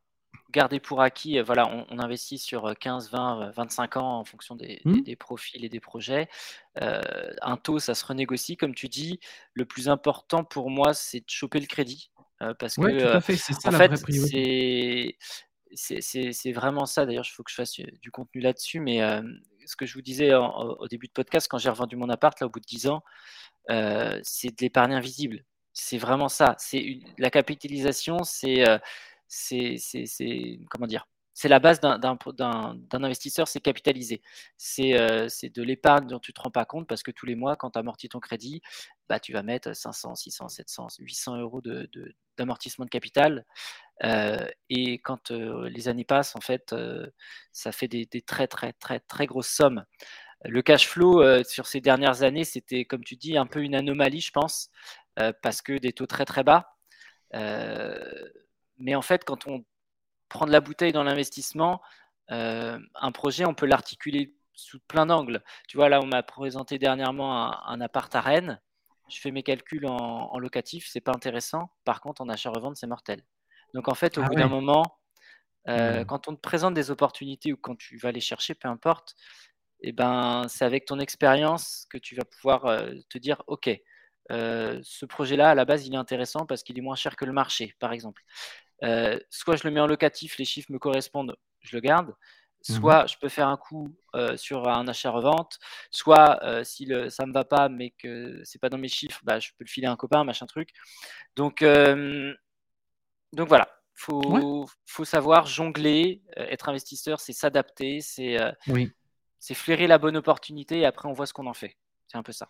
garder 0.54 0.80
pour 0.80 1.02
acquis. 1.02 1.40
voilà, 1.42 1.68
on, 1.90 2.00
investit 2.00 2.38
sur 2.38 2.74
15, 2.80 3.12
20, 3.12 3.52
25 3.52 3.98
ans 3.98 4.20
en 4.20 4.24
fonction 4.24 4.56
des, 4.56 4.82
mmh. 4.86 5.16
profils 5.18 5.66
et 5.66 5.70
des 5.70 5.80
projets. 5.80 6.30
un 6.76 7.58
taux, 7.58 7.80
ça 7.80 7.96
se 7.96 8.06
renégocie, 8.06 8.56
comme 8.56 8.74
tu 8.74 8.88
dis. 8.88 9.20
Le 9.54 9.66
plus 9.66 9.90
important 9.90 10.44
pour 10.44 10.70
moi, 10.70 10.94
c'est 10.94 11.20
de 11.20 11.30
choper 11.30 11.60
le 11.60 11.68
crédit. 11.68 12.12
parce 12.60 12.76
que, 12.76 13.00
tout 13.00 13.18
à 13.18 13.22
fait, 13.22 13.36
c'est 13.36 13.54
ça 13.54 13.70
en 13.70 13.72
la 13.72 13.78
fait, 13.80 13.88
vraie 13.88 15.18
c'est 15.76 16.52
vraiment 16.52 16.86
ça. 16.86 17.06
D'ailleurs, 17.06 17.26
il 17.28 17.32
faut 17.32 17.44
que 17.44 17.52
je 17.52 17.56
fasse 17.56 17.80
du 18.02 18.12
contenu 18.12 18.42
là-dessus. 18.42 18.80
Mais 18.80 19.00
ce 19.66 19.76
que 19.76 19.86
je 19.86 19.94
vous 19.94 20.02
disais 20.02 20.34
au 20.34 20.88
début 20.88 21.08
de 21.08 21.14
podcast, 21.14 21.48
quand 21.50 21.58
j'ai 21.58 21.70
revendu 21.70 21.96
mon 21.96 22.10
appart, 22.10 22.40
là, 22.40 22.48
au 22.48 22.50
bout 22.50 22.60
de 22.60 22.66
10 22.66 22.88
ans, 22.88 23.04
c'est 23.68 24.50
de 24.50 24.62
l'épargne 24.62 24.94
invisible. 24.94 25.46
C'est 25.74 25.98
vraiment 25.98 26.30
ça. 26.30 26.56
C'est 26.60 27.00
la 27.18 27.30
capitalisation, 27.30 28.24
c'est 28.24 28.64
comment 30.70 30.88
dire 30.88 31.06
c'est 31.34 31.50
la 31.50 31.60
base 31.60 31.80
d'un 31.80 32.18
investisseur, 32.92 33.48
c'est 33.48 33.60
capitaliser. 33.60 34.22
C'est 34.58 34.94
de 34.94 35.64
l'épargne 35.64 36.08
dont 36.08 36.20
tu 36.20 36.32
ne 36.32 36.34
te 36.34 36.42
rends 36.42 36.52
pas 36.52 36.66
compte 36.66 36.88
parce 36.88 37.02
que 37.04 37.12
tous 37.12 37.26
les 37.26 37.36
mois, 37.36 37.56
quand 37.56 37.72
tu 37.72 37.80
amortis 37.80 38.10
ton 38.10 38.20
crédit, 38.20 38.62
bah, 39.10 39.20
tu 39.20 39.34
vas 39.34 39.44
mettre 39.44 39.76
500, 39.76 40.16
600, 40.16 40.50
700, 40.50 40.88
800 41.00 41.38
euros 41.38 41.62
d'amortissement 42.38 42.86
de, 42.86 42.90
capital. 42.90 43.46
et 44.70 45.00
quand 45.00 45.32
les 45.32 45.88
années 45.88 46.06
passent, 46.06 46.36
en 46.36 46.42
fait, 46.42 46.76
ça 47.52 47.72
fait 47.72 47.88
des, 47.88 48.06
très, 48.22 48.48
très, 48.48 48.74
très, 48.74 49.00
très 49.00 49.26
grosses 49.26 49.50
sommes. 49.50 49.86
Le 50.46 50.62
cash 50.62 50.88
flow 50.88 51.44
sur 51.44 51.66
ces 51.66 51.82
dernières 51.82 52.22
années, 52.22 52.44
c'était, 52.44 52.86
comme 52.86 53.04
tu 53.04 53.16
dis, 53.16 53.38
un 53.38 53.48
peu 53.48 53.62
une 53.64 53.76
anomalie, 53.76 54.22
je 54.22 54.32
pense, 54.32 54.70
parce 55.42 55.64
que 55.64 55.80
des 55.80 55.94
taux 55.94 56.08
très, 56.08 56.26
très 56.26 56.44
bas. 56.44 56.78
Mais 58.78 58.96
en 58.96 59.02
fait, 59.02 59.24
quand 59.24 59.48
on 59.48 59.64
prendre 60.34 60.52
la 60.52 60.62
bouteille 60.62 60.92
dans 60.92 61.04
l'investissement, 61.04 61.82
euh, 62.32 62.80
un 62.96 63.12
projet, 63.12 63.46
on 63.46 63.54
peut 63.54 63.68
l'articuler 63.68 64.36
sous 64.54 64.80
plein 64.80 65.06
d'angles. 65.06 65.44
Tu 65.68 65.78
vois, 65.78 65.90
là, 65.90 66.02
on 66.02 66.08
m'a 66.08 66.24
présenté 66.24 66.80
dernièrement 66.80 67.68
un, 67.68 67.82
appart 67.82 68.14
à 68.16 68.22
Rennes. 68.22 68.60
Je 69.10 69.20
fais 69.20 69.32
mes 69.32 69.44
calculs 69.44 69.86
en, 69.86 70.38
locatif, 70.40 70.88
c'est 70.90 71.02
pas 71.02 71.12
intéressant. 71.16 71.70
Par 71.86 72.02
contre, 72.02 72.22
en 72.22 72.30
achat-revente, 72.30 72.78
c'est 72.78 72.88
mortel. 72.88 73.24
Donc, 73.74 73.88
en 73.88 73.96
fait, 73.96 74.18
au 74.18 74.24
ah 74.24 74.28
bout 74.28 74.36
d'un 74.36 74.48
moment, 74.48 74.84
euh, 75.68 76.02
mmh. 76.02 76.06
quand 76.06 76.28
on 76.28 76.36
te 76.36 76.42
présente 76.42 76.74
des 76.74 76.90
opportunités 76.90 77.54
ou 77.54 77.58
quand 77.58 77.76
tu 77.76 77.98
vas 77.98 78.12
les 78.12 78.22
chercher, 78.22 78.56
peu 78.56 78.68
importe, 78.68 79.16
eh 79.82 79.92
ben, 79.92 80.46
c'est 80.48 80.66
avec 80.66 80.86
ton 80.86 81.00
expérience 81.00 81.86
que 81.90 81.98
tu 81.98 82.16
vas 82.16 82.26
pouvoir 82.26 82.66
euh, 82.66 82.94
te 83.10 83.18
dire, 83.18 83.44
OK, 83.48 83.70
ce 84.30 85.06
projet-là, 85.06 85.52
à 85.52 85.56
la 85.56 85.66
base, 85.66 85.86
il 85.86 85.94
est 85.94 85.98
intéressant 85.98 86.46
parce 86.48 86.64
qu'il 86.64 86.78
est 86.78 86.82
moins 86.82 86.96
cher 86.96 87.16
que 87.16 87.26
le 87.26 87.34
marché, 87.34 87.76
par 87.80 87.92
exemple. 87.92 88.24
Euh, 88.84 89.20
soit 89.30 89.56
je 89.56 89.68
le 89.68 89.74
mets 89.74 89.80
en 89.80 89.88
locatif, 89.88 90.38
les 90.38 90.46
chiffres 90.46 90.72
me 90.72 90.80
correspondent, 90.80 91.36
je 91.62 91.76
le 91.76 91.82
garde. 91.82 92.10
Mmh 92.70 92.76
soit 92.76 93.06
je 93.08 93.18
peux 93.18 93.28
faire 93.28 93.50
un 93.50 93.58
coup 93.58 93.94
euh, 94.16 94.38
sur 94.38 94.70
un 94.70 94.88
achat-revente, 94.88 95.60
soit 95.92 96.42
euh, 96.46 96.64
si 96.64 96.86
le, 96.86 97.10
ça 97.10 97.26
me 97.26 97.34
va 97.34 97.44
pas 97.44 97.68
mais 97.68 97.90
que 97.90 98.40
c'est 98.46 98.58
pas 98.58 98.70
dans 98.70 98.78
mes 98.78 98.88
chiffres, 98.88 99.20
bah, 99.24 99.38
je 99.38 99.50
peux 99.50 99.66
le 99.66 99.70
filer 99.70 99.88
à 99.88 99.92
un 99.92 99.98
copain, 99.98 100.24
machin 100.24 100.46
truc. 100.46 100.70
Donc, 101.36 101.62
donc 103.34 103.50
voilà, 103.50 103.68
faut, 103.94 104.66
faut 104.86 105.04
savoir 105.04 105.46
jongler, 105.46 106.22
être 106.38 106.70
investisseur, 106.70 107.20
c'est 107.20 107.34
s'adapter, 107.34 108.00
c'est 108.00 108.38
oui. 108.68 108.94
flairer 109.54 109.88
la 109.88 109.98
bonne 109.98 110.16
opportunité 110.16 110.80
et 110.80 110.86
après 110.86 111.10
on 111.10 111.14
voit 111.14 111.26
ce 111.26 111.34
qu'on 111.34 111.48
en 111.48 111.54
fait. 111.54 111.76
C'est 112.08 112.18
un 112.18 112.24
peu 112.24 112.32
ça. 112.32 112.48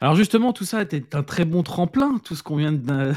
Alors 0.00 0.16
justement, 0.16 0.52
tout 0.52 0.64
ça 0.64 0.82
était 0.82 1.14
un 1.14 1.22
très 1.22 1.44
bon 1.44 1.62
tremplin, 1.62 2.18
tout 2.18 2.34
ce 2.34 2.42
qu'on 2.42 2.56
vient 2.56 2.72
de, 2.72 3.14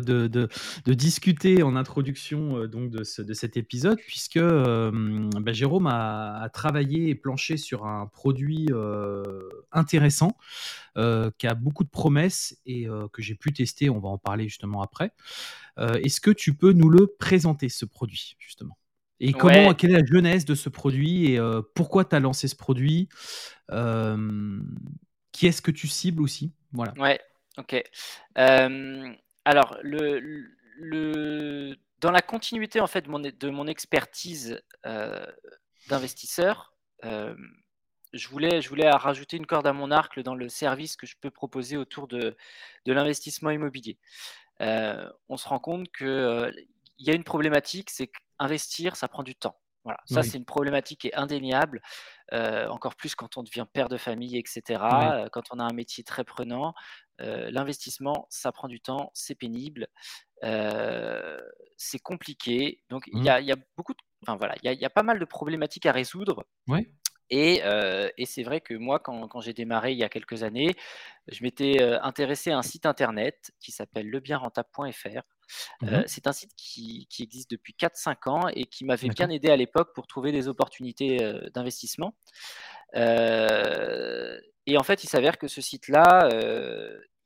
de, 0.00 0.92
discuter 0.94 1.62
en 1.62 1.76
introduction 1.76 2.58
euh, 2.58 2.68
donc 2.68 2.90
de, 2.90 3.02
cet 3.04 3.56
épisode, 3.56 3.98
puisque 4.06 4.36
euh, 4.36 4.90
bah, 5.40 5.52
Jérôme 5.52 5.88
a, 5.88 6.48
travaillé 6.52 7.08
et 7.08 7.14
planché 7.14 7.56
sur 7.56 7.86
un 7.86 8.06
produit 8.06 8.66
euh, 8.70 9.22
intéressant, 9.72 10.36
qui 10.94 11.46
a 11.46 11.54
beaucoup 11.54 11.84
de 11.84 11.90
promesses 11.90 12.56
et 12.64 12.86
que 13.12 13.20
j'ai 13.20 13.34
pu 13.34 13.52
tester, 13.52 13.90
on 13.90 13.98
va 13.98 14.08
en 14.08 14.16
parler 14.16 14.44
justement 14.48 14.80
après. 14.80 15.12
Est-ce 15.78 16.22
que 16.22 16.30
tu 16.30 16.54
peux 16.54 16.72
nous 16.72 16.88
le 16.88 17.06
présenter, 17.06 17.68
ce 17.68 17.84
produit, 17.84 18.36
justement? 18.38 18.78
Et 19.20 19.34
comment, 19.34 19.74
quelle 19.74 19.90
est 19.90 20.00
la 20.00 20.06
jeunesse 20.06 20.46
de 20.46 20.54
ce 20.54 20.70
produit 20.70 21.32
et 21.32 21.40
pourquoi 21.74 22.06
tu 22.06 22.16
as 22.16 22.20
lancé 22.20 22.48
ce 22.48 22.56
produit? 22.56 23.10
Qui 25.36 25.46
est-ce 25.46 25.60
que 25.60 25.70
tu 25.70 25.86
cibles 25.86 26.22
aussi? 26.22 26.54
Voilà. 26.72 26.94
Ouais, 26.96 27.20
ok. 27.58 27.76
Euh, 28.38 29.14
alors, 29.44 29.76
le, 29.82 30.18
le, 30.78 31.76
dans 32.00 32.10
la 32.10 32.22
continuité 32.22 32.80
en 32.80 32.86
fait 32.86 33.02
de 33.02 33.50
mon, 33.50 33.66
expertise 33.66 34.62
euh, 34.86 35.26
d'investisseur, 35.90 36.72
euh, 37.04 37.36
je 38.14 38.28
voulais, 38.28 38.62
je 38.62 38.70
voulais 38.70 38.88
rajouter 38.88 39.36
une 39.36 39.44
corde 39.44 39.66
à 39.66 39.74
mon 39.74 39.90
arc 39.90 40.18
dans 40.20 40.34
le 40.34 40.48
service 40.48 40.96
que 40.96 41.06
je 41.06 41.16
peux 41.20 41.30
proposer 41.30 41.76
autour 41.76 42.08
de, 42.08 42.34
de 42.86 42.92
l'investissement 42.94 43.50
immobilier. 43.50 43.98
on 44.58 45.36
se 45.36 45.48
rend 45.48 45.58
compte 45.58 45.92
qu'il 45.92 46.66
il 46.98 47.06
y 47.06 47.10
a 47.10 47.14
une 47.14 47.24
problématique, 47.24 47.90
c'est 47.90 48.06
qu'investir, 48.06 48.96
ça 48.96 49.06
prend 49.06 49.22
du 49.22 49.34
temps. 49.34 49.58
Voilà, 49.86 50.00
ça 50.06 50.24
c'est 50.24 50.36
une 50.36 50.44
problématique 50.44 51.02
qui 51.02 51.06
est 51.06 51.14
indéniable, 51.14 51.80
euh, 52.32 52.66
encore 52.66 52.96
plus 52.96 53.14
quand 53.14 53.36
on 53.36 53.44
devient 53.44 53.66
père 53.72 53.88
de 53.88 53.96
famille, 53.96 54.36
etc. 54.36 54.82
Euh, 54.82 55.28
quand 55.30 55.44
on 55.52 55.60
a 55.60 55.62
un 55.62 55.72
métier 55.72 56.02
très 56.02 56.24
prenant, 56.24 56.74
euh, 57.20 57.52
l'investissement, 57.52 58.26
ça 58.28 58.50
prend 58.50 58.66
du 58.66 58.80
temps, 58.80 59.12
c'est 59.14 59.36
pénible, 59.36 59.86
c'est 60.42 62.00
compliqué. 62.00 62.82
Donc 62.90 63.04
il 63.12 63.20
y, 63.20 63.26
mmh. 63.26 63.28
a, 63.28 63.56
beaucoup, 63.76 63.92
de, 63.92 63.98
enfin 64.26 64.36
voilà, 64.36 64.56
il 64.60 64.72
y, 64.72 64.84
a 64.84 64.90
pas 64.90 65.04
mal 65.04 65.20
de 65.20 65.24
problématiques 65.24 65.86
à 65.86 65.92
résoudre. 65.92 66.44
Et, 67.30 67.62
c'est 68.24 68.42
vrai 68.42 68.60
que 68.60 68.74
moi, 68.74 68.98
quand, 68.98 69.40
j'ai 69.40 69.52
démarré 69.52 69.92
il 69.92 69.98
y 69.98 70.04
a 70.04 70.08
quelques 70.08 70.42
années, 70.42 70.74
je 71.28 71.44
m'étais 71.44 71.80
intéressé 72.02 72.50
à 72.50 72.58
un 72.58 72.62
site 72.62 72.86
internet 72.86 73.52
qui 73.60 73.70
s'appelle 73.70 74.10
lebienrentable.fr. 74.10 75.22
Mmh 75.82 76.02
c'est 76.06 76.26
un 76.26 76.32
site 76.32 76.52
qui, 76.56 77.06
existe 77.18 77.50
depuis 77.50 77.74
4-5 77.78 78.28
ans 78.28 78.48
et 78.48 78.64
qui 78.64 78.84
m'avait 78.84 79.08
bien 79.08 79.28
aidé 79.30 79.50
à 79.50 79.56
l'époque 79.56 79.94
pour 79.94 80.06
trouver 80.06 80.32
des 80.32 80.48
opportunités 80.48 81.18
d'investissement. 81.54 82.14
et 82.94 84.78
en 84.78 84.82
fait, 84.82 85.04
il 85.04 85.08
s'avère 85.08 85.38
que 85.38 85.48
ce 85.48 85.60
site-là, 85.60 86.28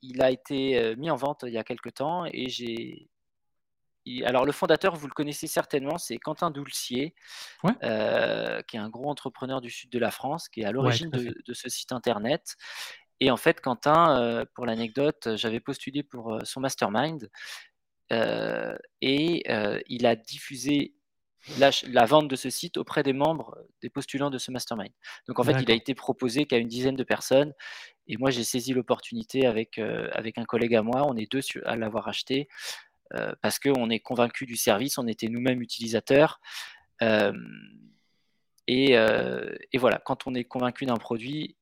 il 0.01 0.21
a 0.21 0.31
été 0.31 0.95
mis 0.95 1.09
en 1.09 1.15
vente 1.15 1.43
il 1.47 1.53
y 1.53 1.57
a 1.57 1.63
quelques 1.63 1.93
temps 1.93 2.25
et 2.25 2.49
j'ai. 2.49 3.09
Alors, 4.25 4.45
le 4.45 4.51
fondateur, 4.51 4.95
vous 4.95 5.05
le 5.05 5.13
connaissez 5.13 5.45
certainement, 5.45 5.99
c'est 5.99 6.17
Quentin 6.17 6.49
Doulcier, 6.49 7.13
qui 7.63 7.67
est 7.77 8.79
un 8.79 8.89
gros 8.89 9.09
entrepreneur 9.09 9.61
du 9.61 9.69
sud 9.69 9.91
de 9.91 9.99
la 9.99 10.09
France, 10.09 10.49
qui 10.49 10.61
est 10.61 10.65
à 10.65 10.71
l'origine 10.71 11.09
de, 11.11 11.53
ce 11.53 11.69
site 11.69 11.91
internet. 11.91 12.55
Et 13.19 13.29
en 13.29 13.37
fait, 13.37 13.61
Quentin, 13.61 14.43
pour 14.55 14.65
l'anecdote, 14.65 15.35
j'avais 15.35 15.59
postulé 15.59 16.01
pour 16.01 16.39
son 16.43 16.61
mastermind 16.61 17.29
et 18.11 19.43
euh, 19.49 19.79
il 19.87 20.05
a 20.05 20.15
diffusé 20.15 20.93
la, 21.57 22.05
vente 22.05 22.27
de 22.27 22.35
ce 22.35 22.49
site 22.49 22.77
auprès 22.77 23.03
des 23.03 23.13
membres, 23.13 23.57
des 23.81 23.89
postulants 23.89 24.29
de 24.29 24.37
ce 24.37 24.51
mastermind. 24.51 24.91
Donc 25.27 25.39
en 25.39 25.43
fait, 25.43 25.59
il 25.61 25.71
a 25.71 25.73
été 25.73 25.95
proposé 25.95 26.45
qu'à 26.45 26.57
une 26.57 26.67
dizaine 26.67 26.95
de 26.95 27.03
personnes. 27.03 27.53
Et 28.07 28.17
moi, 28.17 28.29
j'ai 28.29 28.43
saisi 28.43 28.73
l'opportunité 28.73 29.47
avec, 29.47 29.77
euh, 29.77 30.09
avec 30.13 30.37
un 30.37 30.45
collègue 30.45 30.75
à 30.75 30.83
moi. 30.83 31.03
On 31.07 31.15
est 31.15 31.31
deux 31.31 31.41
à 31.65 31.75
l'avoir 31.75 32.07
acheté 32.07 32.47
parce 33.41 33.59
qu'on 33.59 33.89
est 33.89 33.99
convaincu 33.99 34.45
du 34.45 34.55
service. 34.55 34.97
On 34.97 35.05
était 35.05 35.27
nous-mêmes 35.27 35.61
utilisateurs. 35.61 36.39
Et, 38.67 38.91
et, 38.93 39.77
voilà, 39.77 39.97
quand 40.05 40.27
on 40.27 40.33
est 40.33 40.45
convaincu 40.45 40.85
d'un 40.85 40.95
produit, 40.95 41.57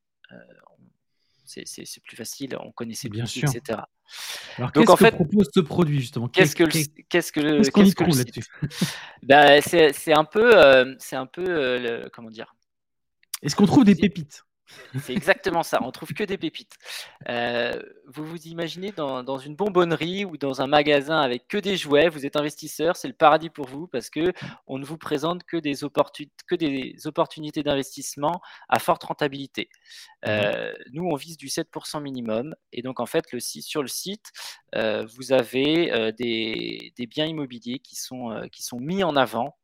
c'est 1.50 2.04
plus 2.04 2.16
facile, 2.16 2.56
on 2.60 2.72
connaissait 2.72 3.10
bien 3.10 3.26
sûr, 3.26 3.50
etc. 3.50 3.80
Alors, 4.58 4.72
qu'est-ce 4.72 4.86
que 4.86 5.10
propose 5.10 5.50
ce 5.54 5.60
produit 5.60 6.00
justement? 6.00 6.28
Qu'est-ce 6.28 6.56
que 6.56 6.64
qu'est-ce 7.10 7.32
que 7.32 7.70
qu'on 7.72 7.84
y 7.84 7.94
trouve 7.94 8.18
là-dessus? 8.18 8.46
ben, 9.24 9.62
c'est 9.62 10.14
un 10.14 10.26
peu, 10.26 10.58
euh, 10.58 10.96
c'est 11.00 11.16
un 11.16 11.26
peu, 11.26 11.46
euh, 11.48 12.08
comment 12.14 12.30
dire? 12.30 12.56
Est-ce 13.42 13.56
qu'on 13.56 13.66
trouve 13.66 13.86
des 13.86 13.96
pépites? 13.96 14.44
C'est 15.02 15.14
exactement 15.14 15.64
ça. 15.64 15.80
On 15.84 15.92
trouve 15.92 16.14
que 16.14 16.24
des 16.24 16.38
pépites. 16.38 16.76
Euh, 17.28 17.82
vous 18.08 18.26
vous 18.26 18.48
imaginez 18.48 18.92
dans, 18.92 19.38
une 19.38 19.56
bonbonnerie 19.56 20.26
ou 20.26 20.38
dans 20.38 20.62
un 20.62 20.68
magasin 20.68 21.20
avec 21.20 21.48
que 21.48 21.58
des 21.58 21.78
jouets. 21.78 22.10
Vous 22.10 22.26
êtes 22.26 22.36
investisseur, 22.36 22.96
c'est 22.96 23.08
le 23.08 23.14
paradis 23.14 23.50
pour 23.50 23.68
vous 23.68 23.88
parce 23.88 24.10
que 24.10 24.34
on 24.68 24.78
ne 24.78 24.86
vous 24.86 24.98
présente 24.98 25.44
que 25.44 25.58
des, 25.58 25.74
que 26.48 26.56
des 26.56 26.96
opportunités 27.06 27.64
d'investissement 27.64 28.42
à 28.68 28.80
forte 28.80 29.04
rentabilité. 29.04 29.70
Euh, 30.28 30.74
nous, 30.92 31.06
on 31.06 31.16
vise 31.16 31.38
du 31.38 31.48
7% 31.48 32.02
minimum. 32.02 32.56
Et 32.72 32.82
donc, 32.82 33.00
en 33.00 33.06
fait, 33.06 33.32
le 33.32 33.40
site, 33.40 33.66
sur 33.66 33.82
le 33.82 33.88
site, 33.88 34.32
euh, 34.76 35.06
vous 35.16 35.32
avez 35.32 36.12
des, 36.18 37.08
biens 37.08 37.26
immobiliers 37.26 37.80
qui 37.80 37.96
sont, 37.96 38.48
qui 38.52 38.64
sont 38.64 38.80
mis 38.80 39.04
en 39.04 39.16
avant 39.16 39.56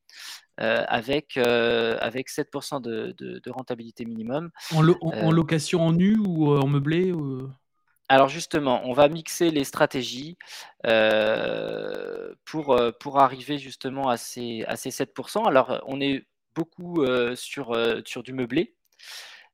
avec, 0.58 1.38
euh, 1.38 1.98
avec 2.00 2.30
7% 2.30 2.82
de, 2.82 3.14
de, 3.18 3.52
rentabilité 3.52 4.06
minimum. 4.06 4.52
En, 4.74 4.88
en, 4.88 5.12
euh, 5.14 5.32
location 5.32 5.82
en 5.82 5.92
nu 5.92 6.18
ou 6.18 6.56
en 6.56 6.68
meublé 6.68 7.14
Alors 8.08 8.30
justement, 8.30 8.82
on 8.86 8.94
va 8.94 9.10
mixer 9.10 9.52
les 9.52 9.64
stratégies 9.64 10.38
pour, 12.46 12.80
pour 13.00 13.20
arriver 13.20 13.58
justement 13.58 14.10
à 14.10 14.18
ces, 14.18 14.64
à 14.68 14.76
ces 14.76 14.92
7%. 14.92 15.48
Alors 15.48 15.82
on 15.88 16.00
est 16.00 16.26
beaucoup 16.56 17.06
sur, 17.36 17.76
sur 18.06 18.24
du 18.24 18.34
meublé. 18.34 18.76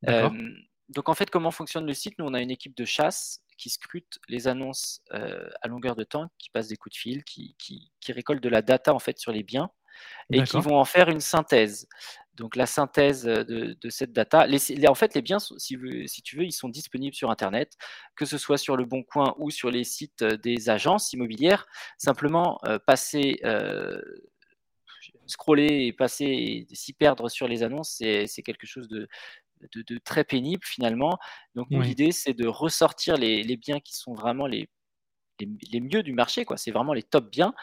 donc 0.03 1.10
en 1.10 1.13
fait, 1.13 1.29
comment 1.29 1.51
fonctionne 1.51 1.86
le 1.86 1.93
site? 1.93 2.20
Nous, 2.20 2.25
on 2.25 2.34
a 2.34 2.41
une 2.41 2.51
équipe 2.51 2.77
de 2.77 2.86
chasse 2.86 3.41
qui 3.58 3.70
scrute 3.70 4.20
les 4.27 4.48
annonces 4.48 5.01
à 5.10 5.67
longueur 5.67 5.96
de 5.96 6.03
temps, 6.03 6.27
qui 6.38 6.51
passe 6.51 6.67
des 6.67 6.77
coups 6.77 6.96
de 6.96 7.00
fil, 7.00 7.24
qui, 7.24 7.55
qui, 7.58 7.91
qui 8.00 8.12
récolte 8.12 8.43
de 8.43 8.50
la 8.50 8.62
data 8.62 8.93
en 8.93 9.00
fait 9.00 9.17
sur 9.17 9.31
les 9.31 9.43
biens 9.43 9.72
et 10.31 10.43
qui 10.43 10.60
vont 10.60 10.77
en 10.77 10.86
faire 10.86 11.10
une 11.10 11.20
synthèse. 11.20 11.88
Donc 12.36 12.55
la 12.55 12.65
synthèse 12.65 13.24
de, 13.24 13.77
cette 13.89 14.13
data, 14.13 14.48
en 14.88 14.96
fait 14.96 15.13
les 15.13 15.22
biens, 15.22 15.39
si, 15.39 15.77
si, 16.05 16.22
tu 16.22 16.38
veux, 16.38 16.43
ils 16.43 16.51
sont 16.51 16.70
disponibles 16.70 17.15
sur 17.15 17.29
Internet, 17.29 17.77
que 18.15 18.25
ce 18.25 18.38
soit 18.38 18.58
sur 18.58 18.77
le 18.77 18.86
Bon 18.86 19.03
Coin 19.03 19.36
ou 19.38 19.51
sur 19.51 19.70
les 19.70 19.84
sites 19.84 20.24
des 20.24 20.70
agences 20.70 21.13
immobilières. 21.13 21.67
Simplement 21.98 22.58
euh, 22.65 22.79
passer, 22.79 23.39
euh, 23.43 24.01
scroller 25.27 25.86
et 25.86 25.93
passer 25.93 26.65
et 26.70 26.75
s'y 26.75 26.93
perdre 26.93 27.29
sur 27.29 27.48
les 27.48 27.63
annonces, 27.63 27.98
c'est 28.00 28.43
quelque 28.43 28.65
chose 28.65 28.88
de, 28.88 29.08
de, 29.75 29.98
très 29.98 30.24
pénible 30.24 30.63
finalement. 30.65 31.20
Donc 31.55 31.67
l'idée 31.70 32.12
c'est 32.12 32.34
de 32.34 32.48
ressortir 32.48 33.17
les, 33.17 33.43
les, 33.43 33.58
biens 33.58 33.81
qui 33.81 33.96
sont 33.96 34.13
vraiment 34.13 34.48
les, 34.48 34.70
les, 35.39 35.50
les 35.72 35.79
mieux 35.81 36.01
du 36.01 36.13
marché, 36.13 36.46
quoi. 36.46 36.58
C'est 36.58 36.72
vraiment 36.72 36.93
les 36.93 37.03
top 37.03 37.29
biens 37.29 37.53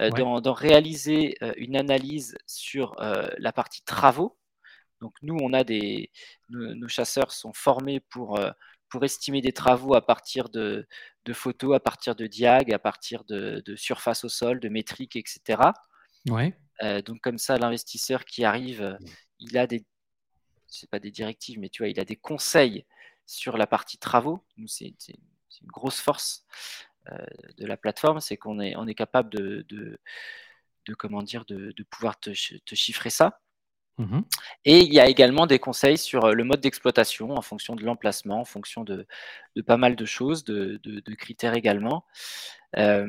euh, 0.00 0.10
dans, 0.10 0.52
réaliser 0.54 1.36
euh, 1.42 1.52
une 1.56 1.76
analyse 1.76 2.36
sur 2.46 3.00
euh, 3.00 3.28
la 3.38 3.52
partie 3.52 3.82
travaux. 3.82 4.38
Donc 5.00 5.14
nous, 5.22 5.36
on 5.40 5.52
a 5.52 5.64
des, 5.64 6.10
nos, 6.48 6.88
chasseurs 6.88 7.32
sont 7.32 7.52
formés 7.52 8.00
pour, 8.00 8.38
pour 8.90 9.04
estimer 9.04 9.40
des 9.40 9.52
travaux 9.52 9.94
à 9.94 10.04
partir 10.04 10.50
de, 10.50 10.86
de 11.24 11.32
photos, 11.32 11.74
à 11.74 11.80
partir 11.80 12.14
de 12.14 12.26
diag, 12.26 12.72
à 12.72 12.78
partir 12.78 13.24
de, 13.24 13.62
de, 13.64 13.76
surface 13.76 14.24
au 14.24 14.28
sol, 14.28 14.60
de 14.60 14.68
métriques, 14.68 15.16
etc. 15.16 15.62
Ouais. 16.28 16.54
donc 17.02 17.22
comme 17.22 17.38
ça, 17.38 17.56
l'investisseur 17.56 18.26
qui 18.26 18.44
arrive, 18.44 18.98
il 19.38 19.56
a 19.56 19.66
des, 19.66 19.86
c'est 20.66 20.90
pas 20.90 20.98
des 20.98 21.10
directives, 21.10 21.58
mais 21.58 21.70
tu 21.70 21.82
vois, 21.82 21.88
il 21.88 21.98
a 21.98 22.04
des 22.04 22.16
conseils 22.16 22.84
sur 23.24 23.56
la 23.56 23.66
partie 23.66 23.96
travaux. 23.96 24.44
C'est 24.66 24.92
une 25.62 25.68
grosse 25.68 26.00
force. 26.00 26.44
De 27.58 27.66
la 27.66 27.76
plateforme, 27.76 28.20
c'est 28.20 28.36
qu'on 28.36 28.60
est, 28.60 28.76
on 28.76 28.86
est 28.86 28.94
capable 28.94 29.30
de, 29.30 29.66
de, 29.68 29.98
comment 30.94 31.22
dire, 31.22 31.44
de, 31.46 31.74
pouvoir 31.90 32.18
te, 32.18 32.32
chiffrer 32.34 33.10
ça. 33.10 33.40
Mmh 33.98 34.20
Et 34.64 34.78
il 34.78 34.92
y 34.94 35.00
a 35.00 35.08
également 35.08 35.46
des 35.46 35.58
conseils 35.58 35.98
sur 35.98 36.24
euh, 36.24 36.32
le 36.32 36.44
mode 36.44 36.60
d'exploitation 36.60 37.32
en 37.32 37.42
fonction 37.42 37.76
de 37.76 37.84
l'emplacement, 37.84 38.40
en 38.40 38.44
fonction 38.44 38.82
de, 38.82 39.06
pas 39.66 39.76
mal 39.76 39.94
de 39.94 40.04
choses, 40.06 40.44
de, 40.44 41.14
critères 41.16 41.54
également. 41.54 42.04
Euh, 42.76 43.06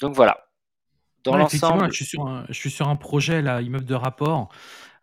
donc 0.00 0.14
voilà. 0.14 0.48
Dans 1.24 1.36
l'ensemble. 1.36 1.92
Je, 1.92 2.04
je, 2.48 2.52
suis 2.52 2.70
sur 2.70 2.88
un 2.88 2.96
projet, 2.96 3.42
là, 3.42 3.60
immeuble 3.60 3.84
de 3.84 3.94
rapport, 3.94 4.48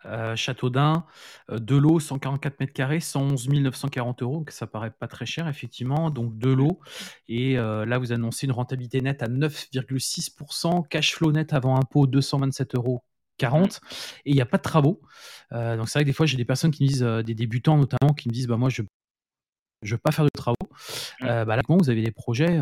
euh, 0.05 0.35
Châteaudun, 0.35 1.05
euh, 1.49 1.59
de 1.59 1.75
l'eau 1.75 1.99
144 1.99 2.59
mètres 2.59 2.73
carrés, 2.73 2.99
111 2.99 3.49
940 3.49 4.21
euros, 4.21 4.37
donc 4.37 4.51
ça 4.51 4.67
paraît 4.67 4.91
pas 4.91 5.07
très 5.07 5.25
cher 5.25 5.47
effectivement, 5.47 6.09
donc 6.09 6.37
de 6.37 6.49
l'eau. 6.49 6.79
Et 7.27 7.57
euh, 7.57 7.85
là, 7.85 7.97
vous 7.97 8.11
annoncez 8.11 8.45
une 8.45 8.51
rentabilité 8.51 9.01
nette 9.01 9.23
à 9.23 9.27
9,6%, 9.27 10.87
cash 10.87 11.15
flow 11.15 11.31
net 11.31 11.53
avant 11.53 11.75
impôt 11.77 12.07
227 12.07 12.75
euros. 12.75 13.03
40 13.37 13.81
et 14.23 14.29
il 14.29 14.33
n'y 14.33 14.41
a 14.41 14.45
pas 14.45 14.55
de 14.55 14.61
travaux. 14.61 15.01
donc 15.51 15.89
c'est 15.89 15.99
vrai 15.99 16.03
que 16.05 16.07
des 16.07 16.13
fois 16.13 16.25
j'ai 16.25 16.37
des 16.37 16.45
personnes 16.45 16.71
qui 16.71 16.85
me 16.85 16.87
disent, 16.87 17.03
des 17.03 17.35
débutants 17.35 17.75
notamment, 17.75 18.13
qui 18.13 18.29
me 18.29 18.33
disent 18.33 18.47
bah 18.47 18.55
moi 18.55 18.69
je 18.69 18.81
je 19.81 19.93
veux 19.93 19.99
pas 19.99 20.11
faire 20.13 20.23
de 20.23 20.29
travaux. 20.29 20.55
bah 21.19 21.43
là, 21.43 21.61
vous 21.67 21.89
avez 21.89 22.01
des 22.01 22.13
projets 22.13 22.57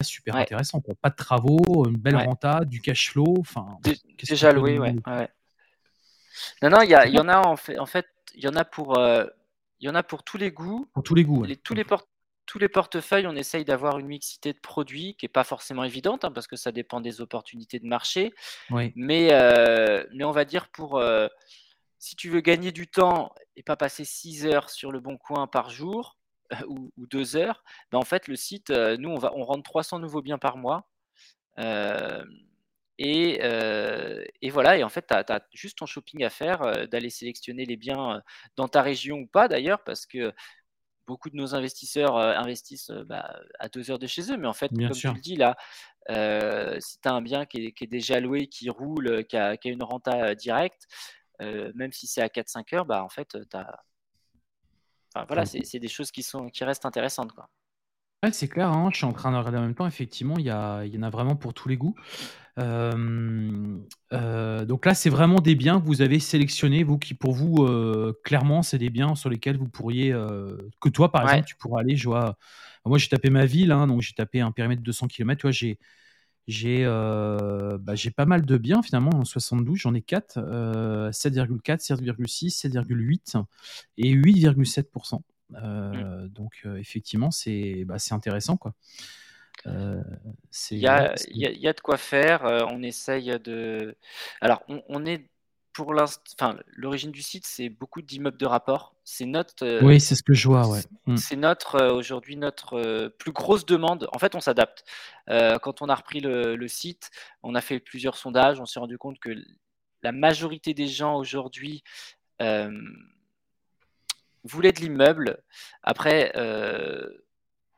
super 0.00 0.36
intéressants. 0.36 0.80
Pas 1.02 1.10
de 1.10 1.16
travaux, 1.16 1.88
une 1.88 1.96
belle 1.96 2.18
renta, 2.18 2.64
du 2.64 2.80
cash 2.80 3.10
flow. 3.10 3.34
Enfin, 3.40 3.78
déjà 4.28 4.52
loué, 4.52 4.78
ouais. 4.78 4.94
Non, 6.62 6.70
non, 6.70 6.82
il 6.82 6.90
y, 6.90 7.18
en 7.18 7.28
a 7.28 7.38
en 7.38 7.56
fait, 7.56 7.78
en 7.78 7.86
fait, 7.86 8.06
il 8.34 8.44
y 8.44 8.48
en 8.48 8.56
a 8.56 8.64
pour, 8.64 8.98
euh, 8.98 9.24
il 9.80 9.86
y 9.86 9.90
en 9.90 9.94
a 9.94 10.02
pour 10.02 10.22
tous 10.22 10.38
les 10.38 10.50
goûts. 10.50 10.88
Pour 10.92 11.02
tous 11.02 11.14
les 11.14 11.24
goûts. 11.24 11.46
tous 11.62 11.74
les 11.74 11.84
tous 12.46 12.58
les 12.58 12.68
portefeuilles, 12.68 13.28
on 13.28 13.36
essaye 13.36 13.64
d'avoir 13.64 14.00
une 14.00 14.08
mixité 14.08 14.52
de 14.52 14.58
produits 14.58 15.14
qui 15.14 15.24
n'est 15.24 15.30
pas 15.30 15.44
forcément 15.44 15.84
évidente 15.84 16.24
hein, 16.24 16.32
parce 16.32 16.48
que 16.48 16.56
ça 16.56 16.72
dépend 16.72 17.00
des 17.00 17.20
opportunités 17.20 17.78
de 17.78 17.86
marché. 17.86 18.34
Oui. 18.70 18.92
Mais, 18.96 19.28
euh, 19.30 20.04
mais 20.12 20.24
on 20.24 20.32
va 20.32 20.44
dire 20.44 20.68
pour 20.70 20.98
euh, 20.98 21.28
si 22.00 22.16
tu 22.16 22.28
veux 22.28 22.40
gagner 22.40 22.72
du 22.72 22.88
temps 22.88 23.32
et 23.54 23.62
pas 23.62 23.76
passer 23.76 24.04
6 24.04 24.46
heures 24.46 24.68
sur 24.68 24.90
le 24.90 24.98
bon 24.98 25.16
coin 25.16 25.46
par 25.46 25.70
jour 25.70 26.18
ou, 26.66 26.90
ou 26.96 27.06
2 27.06 27.36
heures, 27.36 27.62
ben 27.92 27.98
en 27.98 28.04
fait 28.04 28.26
le 28.26 28.34
site, 28.34 28.70
nous 28.70 29.10
on 29.10 29.18
va 29.18 29.32
on 29.36 29.44
rentre 29.44 29.62
300 29.62 30.00
nouveaux 30.00 30.22
biens 30.22 30.38
par 30.38 30.56
mois. 30.56 30.88
Euh, 33.00 34.24
et, 34.42 34.50
voilà, 34.50 34.76
et 34.76 34.84
en 34.84 34.88
fait, 34.88 35.06
tu 35.06 35.14
as, 35.14 35.42
juste 35.52 35.78
ton 35.78 35.86
shopping 35.86 36.24
à 36.24 36.30
faire, 36.30 36.62
euh, 36.62 36.86
d'aller 36.86 37.10
sélectionner 37.10 37.64
les 37.64 37.76
biens 37.76 38.16
euh, 38.16 38.20
dans 38.56 38.68
ta 38.68 38.82
région 38.82 39.18
ou 39.18 39.26
pas 39.26 39.48
d'ailleurs, 39.48 39.82
parce 39.84 40.06
que 40.06 40.32
beaucoup 41.06 41.30
de 41.30 41.36
nos 41.36 41.54
investisseurs 41.54 42.16
investissent 42.16 42.92
bah, 43.06 43.36
à 43.58 43.68
deux 43.68 43.90
heures 43.90 43.98
de 43.98 44.06
chez 44.06 44.30
eux. 44.30 44.36
Mais 44.36 44.46
en 44.46 44.52
fait, 44.52 44.68
comme 44.68 44.92
tu 44.92 45.08
le 45.08 45.20
dis 45.20 45.34
là, 45.34 45.56
si 46.78 47.00
tu 47.00 47.08
as 47.08 47.12
un 47.12 47.20
bien 47.20 47.46
qui 47.46 47.74
est, 47.76 47.86
déjà 47.86 48.20
loué, 48.20 48.46
qui 48.46 48.70
roule, 48.70 49.24
qui 49.26 49.36
a, 49.36 49.56
une 49.64 49.82
renta 49.82 50.36
directe, 50.36 50.86
même 51.40 51.90
si 51.90 52.06
c'est 52.06 52.22
à 52.22 52.28
4-5 52.28 52.76
heures, 52.76 52.84
bah, 52.84 53.02
en 53.02 53.08
fait, 53.08 53.36
tu 53.50 53.56
as... 53.56 53.82
voilà, 55.26 55.46
c'est 55.46 55.80
des 55.80 55.88
choses 55.88 56.12
qui, 56.12 56.22
sont, 56.22 56.48
qui 56.48 56.62
restent 56.62 56.86
intéressantes. 56.86 57.32
Quoi. 57.32 57.48
Ouais, 58.22 58.32
c'est 58.32 58.48
clair, 58.48 58.68
hein, 58.68 58.90
je 58.92 58.98
suis 58.98 59.06
en 59.06 59.14
train 59.14 59.32
de 59.32 59.36
regarder 59.38 59.56
en 59.56 59.62
même 59.62 59.74
temps, 59.74 59.86
effectivement, 59.86 60.36
il 60.36 60.44
y, 60.44 60.50
a, 60.50 60.84
il 60.84 60.94
y 60.94 60.98
en 60.98 61.02
a 61.02 61.08
vraiment 61.08 61.36
pour 61.36 61.54
tous 61.54 61.70
les 61.70 61.78
goûts. 61.78 61.94
Euh, 62.58 63.78
donc 64.66 64.84
là, 64.86 64.94
c'est 64.94 65.08
vraiment 65.10 65.40
des 65.40 65.54
biens 65.54 65.80
que 65.80 65.86
vous 65.86 66.02
avez 66.02 66.20
sélectionnés, 66.20 66.82
vous, 66.84 66.98
qui 66.98 67.14
pour 67.14 67.32
vous, 67.32 67.64
euh, 67.64 68.12
clairement, 68.24 68.62
c'est 68.62 68.76
des 68.78 68.90
biens 68.90 69.14
sur 69.14 69.30
lesquels 69.30 69.56
vous 69.56 69.68
pourriez, 69.68 70.12
euh, 70.12 70.56
que 70.80 70.90
toi, 70.90 71.10
par 71.12 71.22
exemple, 71.22 71.46
tu 71.46 71.56
pourrais 71.56 71.80
aller. 71.80 71.96
Je 71.96 72.08
vois, 72.08 72.36
moi, 72.84 72.98
j'ai 72.98 73.08
tapé 73.08 73.30
ma 73.30 73.46
ville, 73.46 73.72
hein, 73.72 73.86
donc 73.86 74.02
j'ai 74.02 74.12
tapé 74.14 74.40
un 74.40 74.52
périmètre 74.52 74.82
de 74.82 74.86
200 74.86 75.08
km. 75.08 75.40
Tu 75.40 75.46
vois, 75.46 75.52
j'ai, 75.52 75.78
j'ai, 76.46 76.84
bah, 76.84 77.94
j'ai 77.94 78.10
pas 78.10 78.26
mal 78.26 78.44
de 78.44 78.56
biens 78.58 78.82
finalement 78.82 79.12
en 79.14 79.24
72, 79.24 79.78
j'en 79.78 79.94
ai 79.94 80.02
4, 80.02 80.38
7,4, 81.12 81.80
7,6, 81.80 82.50
7,8 82.50 83.36
et 83.98 84.10
8,7%. 84.10 85.22
Mmh. 85.50 86.28
Donc 86.28 86.66
effectivement, 86.78 87.30
c'est 87.30 87.84
bah, 87.84 87.96
intéressant 88.10 88.56
quoi. 88.56 88.74
Euh, 89.66 90.02
il 90.70 90.78
y, 90.78 90.86
a, 90.86 91.12
de 91.72 91.80
quoi 91.80 91.96
faire. 91.96 92.44
Euh, 92.44 92.64
on 92.70 92.82
essaye 92.82 93.38
de. 93.40 93.96
Alors, 94.40 94.62
on, 94.68 95.04
est 95.04 95.28
pour 95.72 95.92
l'instant. 95.92 96.22
Enfin, 96.38 96.58
l'origine 96.68 97.10
du 97.10 97.22
site, 97.22 97.46
c'est 97.46 97.68
beaucoup 97.68 98.00
d'immeubles 98.02 98.38
de 98.38 98.46
rapport. 98.46 98.94
C'est 99.04 99.26
notre. 99.26 99.64
Euh, 99.64 99.80
oui, 99.82 100.00
c'est 100.00 100.14
ce 100.14 100.22
que 100.22 100.34
je 100.34 100.48
vois. 100.48 100.66
Ouais. 100.68 100.80
Mm. 101.06 101.16
C'est 101.16 101.36
notre 101.36 101.92
aujourd'hui 101.92 102.36
notre 102.36 103.08
plus 103.18 103.32
grosse 103.32 103.66
demande. 103.66 104.08
En 104.12 104.18
fait, 104.18 104.34
on 104.34 104.40
s'adapte. 104.40 104.84
quand 105.28 105.82
on 105.82 105.88
a 105.88 105.94
repris 105.94 106.20
le, 106.20 106.68
site, 106.68 107.10
on 107.42 107.54
a 107.54 107.60
fait 107.60 107.80
plusieurs 107.80 108.16
sondages. 108.16 108.60
On 108.60 108.66
s'est 108.66 108.80
rendu 108.80 108.98
compte 108.98 109.18
que 109.18 109.30
la 110.02 110.12
majorité 110.12 110.72
des 110.72 110.88
gens 110.88 111.16
aujourd'hui 111.16 111.82
voulaient 114.44 114.72
de 114.72 114.80
l'immeuble. 114.80 115.42
Après, 115.82 116.32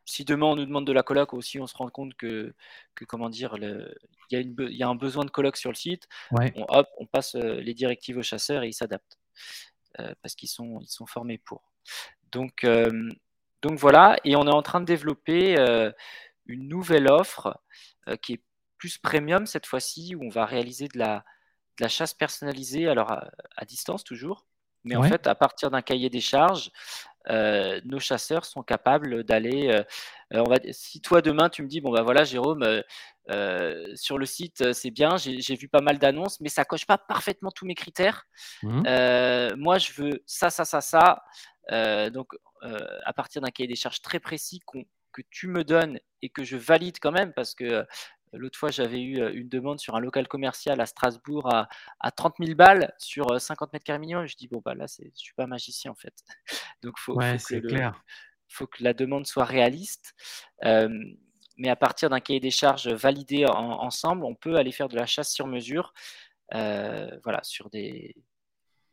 si 0.05 0.25
demain 0.25 0.47
on 0.47 0.57
nous 0.57 0.67
demande 0.67 0.87
de 0.87 0.93
la 0.93 1.03
coloc 1.03 1.33
aussi, 1.35 1.59
on 1.59 1.67
se 1.67 1.77
rend 1.77 1.89
compte 1.89 2.15
que, 2.15 2.55
comment 3.09 3.31
dire, 3.31 3.57
il 3.57 3.95
y, 4.31 4.83
a 4.83 4.89
un 4.89 4.95
besoin 4.95 5.25
de 5.25 5.31
coloc 5.31 5.57
sur 5.57 5.71
le 5.71 5.77
site, 5.77 6.09
on, 6.33 6.65
hop, 6.69 6.89
on 6.99 7.07
passe 7.07 7.35
euh, 7.35 7.61
les 7.61 7.75
directives 7.75 8.19
aux 8.19 8.23
chasseurs 8.23 8.63
et 8.63 8.69
ils 8.69 8.75
s'adaptent 8.75 9.19
euh, 10.01 10.15
parce 10.23 10.35
qu'ils 10.35 10.49
sont, 10.49 10.81
ils 10.81 10.91
sont 10.91 11.07
formés 11.07 11.39
pour. 11.39 11.63
Donc, 12.31 12.65
euh, 12.65 13.11
donc 13.63 13.79
voilà, 13.79 14.17
et 14.25 14.37
on 14.37 14.47
est 14.47 14.55
en 14.55 14.63
train 14.63 14.81
de 14.81 14.87
développer 14.87 15.57
une 16.47 16.69
nouvelle 16.69 17.09
offre 17.09 17.61
qui 18.21 18.35
est 18.35 18.43
plus 18.79 18.99
premium 18.99 19.47
cette 19.47 19.67
fois-ci, 19.67 20.17
où 20.17 20.25
on 20.25 20.29
va 20.29 20.45
réaliser 20.45 20.89
de 20.89 20.99
la, 20.99 21.25
la 21.79 21.89
chasse 21.89 22.15
personnalisée, 22.15 22.89
alors 22.89 23.13
à, 23.13 23.65
distance 23.65 24.03
toujours, 24.03 24.47
mais 24.85 24.97
en 24.97 25.03
fait 25.03 25.27
à 25.27 25.35
partir 25.35 25.71
d'un 25.71 25.83
cahier 25.83 26.11
des 26.11 26.21
charges 26.21 26.71
nos 27.29 28.01
chasseurs 28.01 28.45
sont 28.45 28.63
capables 28.63 29.25
d'aller. 29.25 29.83
on 30.33 30.45
va, 30.45 30.57
si 30.73 31.01
toi 31.01 31.23
demain 31.23 31.49
tu 31.49 31.63
me 31.63 31.69
dis 31.69 31.81
bon 31.81 31.93
bah 31.93 32.03
voilà 32.03 32.25
Jérôme, 32.25 32.83
sur 33.95 34.19
le 34.19 34.27
site 34.27 34.73
c'est 34.73 34.91
bien, 34.91 35.17
j'ai 35.17 35.55
vu 35.55 35.69
pas 35.69 35.81
mal 35.81 35.99
d'annonces, 35.99 36.41
mais 36.41 36.49
ça 36.49 36.65
coche 36.65 36.87
pas 36.87 36.99
parfaitement 36.99 37.51
tous 37.51 37.67
mes 37.67 37.75
critères. 37.75 38.27
Mmh. 38.63 39.55
moi 39.57 39.79
je 39.79 39.93
veux 39.93 40.23
ça, 40.27 40.51
ça, 40.51 40.65
ça, 40.65 40.81
ça. 40.81 41.23
donc 42.11 42.33
à 42.61 43.13
partir 43.13 43.43
d'un 43.43 43.51
cahier 43.51 43.69
des 43.69 43.77
charges 43.77 44.03
très 44.03 44.21
précis 44.21 44.61
que 45.13 45.23
tu 45.31 45.47
me 45.47 45.63
donnes 45.63 46.01
et 46.23 46.31
que 46.31 46.43
je 46.43 46.57
valide 46.57 46.99
quand 47.01 47.13
même 47.13 47.33
parce 47.33 47.55
que 47.55 47.87
L'autre 48.33 48.59
fois, 48.59 48.71
j'avais 48.71 49.01
eu 49.01 49.23
une 49.35 49.49
demande 49.49 49.79
sur 49.79 49.95
un 49.95 50.01
local 50.01 50.27
commercial 50.29 50.81
à 50.81 50.87
Strasbourg 50.87 51.53
à, 51.53 51.69
à 52.01 52.11
30 52.11 52.35
000 52.41 52.55
balles 52.55 52.93
sur 52.99 53.41
50 53.41 53.73
mètres 53.73 53.85
carrés 53.85 53.99
minimum. 53.99 54.27
Je 54.27 54.37
dis, 54.37 54.49
bon, 54.49 54.63
bah 54.65 54.75
là, 54.75 54.87
je 54.99 55.05
ne 55.05 55.11
suis 55.15 55.35
pas 55.35 55.47
magicien 55.47 55.91
en 55.91 55.95
fait. 55.95 56.15
Donc, 56.83 56.95
il 56.99 57.01
faut, 57.01 57.21
faut, 58.49 58.67
que 58.67 58.83
la 58.83 58.95
demande 58.95 59.27
soit 59.27 59.45
réaliste. 59.45 60.15
mais 60.63 61.69
à 61.69 61.77
partir 61.77 62.11
d'un 62.11 62.21
cahier 62.21 62.41
des 62.41 62.51
charges 62.51 62.89
validé 62.89 63.45
ensemble, 63.47 64.25
on 64.25 64.35
peut 64.35 64.57
aller 64.57 64.73
faire 64.73 64.89
de 64.89 64.97
la 64.97 65.07
chasse 65.07 65.33
sur 65.33 65.47
mesure 65.47 65.93
voilà, 66.51 67.41
sur, 67.43 67.71
des, 67.71 68.17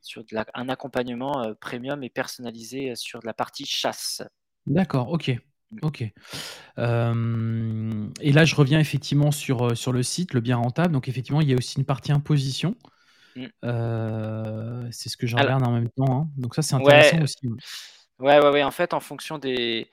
sur 0.02 0.24
un 0.54 0.70
accompagnement 0.70 1.54
premium 1.62 2.04
et 2.04 2.10
personnalisé 2.10 2.96
sur 2.96 3.20
de 3.20 3.26
la 3.26 3.34
partie 3.34 3.66
chasse. 3.66 4.22
D'accord, 4.66 5.10
ok. 5.12 5.32
OK. 5.82 6.02
et 6.02 6.14
là, 6.78 8.46
je 8.46 8.56
reviens 8.56 8.80
effectivement 8.80 9.32
sur, 9.32 9.78
sur 9.78 9.92
le 9.92 10.04
site, 10.04 10.34
le 10.34 10.42
bien 10.42 10.58
rentable. 10.58 10.94
Donc 10.94 11.08
effectivement, 11.08 11.42
il 11.42 11.50
y 11.50 11.54
a 11.54 11.58
aussi 11.58 11.78
une 11.78 11.86
partie 11.86 12.12
imposition. 12.12 12.76
Mmh. 13.36 13.46
c'est 14.92 15.10
ce 15.10 15.16
que 15.16 15.28
je 15.28 15.36
regarde 15.36 15.66
en 15.66 15.72
même 15.72 15.90
temps, 15.90 16.12
hein. 16.12 16.30
Donc 16.38 16.56
ça, 16.56 16.62
c'est 16.62 16.76
intéressant 16.76 17.22
aussi, 17.22 17.48
ouais, 18.20 18.40
ouais, 18.40 18.50
ouais. 18.50 18.64
En 18.64 18.72
fait, 18.72 18.94
en 18.94 19.00
fonction 19.00 19.38
des 19.38 19.90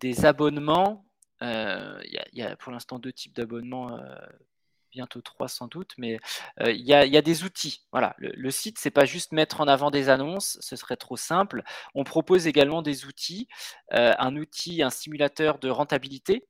des 0.00 0.24
abonnements, 0.24 1.04
il 1.42 2.20
y 2.32 2.42
a 2.42 2.56
pour 2.56 2.72
l'instant 2.72 2.98
deux 2.98 3.12
types 3.12 3.36
d'abonnements, 3.36 3.98
bientôt 4.90 5.20
trois 5.20 5.48
sans 5.48 5.66
doute, 5.66 5.92
mais 5.98 6.18
il 6.64 6.86
y, 6.86 6.94
a, 6.94 7.22
des 7.22 7.44
outils. 7.44 7.86
Voilà, 7.92 8.14
le, 8.18 8.50
site, 8.50 8.78
c'est 8.78 8.90
pas 8.90 9.04
juste 9.04 9.32
mettre 9.32 9.60
en 9.60 9.68
avant 9.68 9.90
des 9.90 10.08
annonces, 10.08 10.58
ce 10.60 10.76
serait 10.76 10.96
trop 10.96 11.16
simple. 11.16 11.62
On 11.94 12.04
propose 12.04 12.46
également 12.46 12.82
des 12.82 13.04
outils, 13.06 13.48
un 13.90 14.36
outil, 14.36 14.82
un 14.82 14.90
simulateur 14.90 15.58
de 15.58 15.70
rentabilité. 15.70 16.46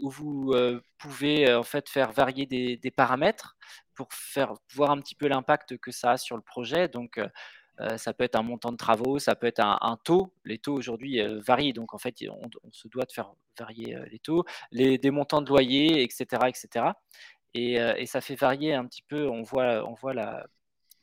où 0.00 0.10
vous 0.10 0.54
pouvez 0.98 1.54
en 1.54 1.62
fait 1.62 1.88
faire 1.88 2.12
varier 2.12 2.46
des, 2.46 2.90
paramètres 2.90 3.56
pour 3.94 4.08
faire 4.12 4.54
voir 4.74 4.90
un 4.90 5.00
petit 5.00 5.14
peu 5.14 5.28
l'impact 5.28 5.78
que 5.78 5.90
ça 5.90 6.12
a 6.12 6.16
sur 6.16 6.36
le 6.36 6.42
projet. 6.42 6.88
Donc 6.88 7.20
ça 7.96 8.12
peut 8.12 8.24
être 8.24 8.36
un 8.36 8.42
montant 8.42 8.72
de 8.72 8.76
travaux, 8.76 9.18
ça 9.18 9.36
peut 9.36 9.46
être 9.46 9.60
un, 9.60 9.98
taux. 10.02 10.32
Les 10.44 10.58
taux 10.58 10.74
aujourd'hui 10.74 11.20
varient, 11.38 11.72
donc 11.72 11.94
en 11.94 11.98
fait, 11.98 12.16
on, 12.28 12.70
se 12.72 12.88
doit 12.88 13.04
de 13.04 13.12
faire 13.12 13.32
varier 13.58 13.96
les 14.10 14.18
taux, 14.18 14.44
les, 14.70 14.98
des 14.98 15.10
montants 15.10 15.42
de 15.42 15.48
loyer, 15.48 16.02
etc. 16.02 16.26
etc. 16.48 16.86
Et, 17.54 18.06
ça 18.06 18.20
fait 18.20 18.34
varier 18.34 18.74
un 18.74 18.86
petit 18.86 19.02
peu, 19.02 19.28
on 19.28 19.42
voit, 19.42 19.88
on 19.88 19.94
voit 19.94 20.14
la, 20.14 20.46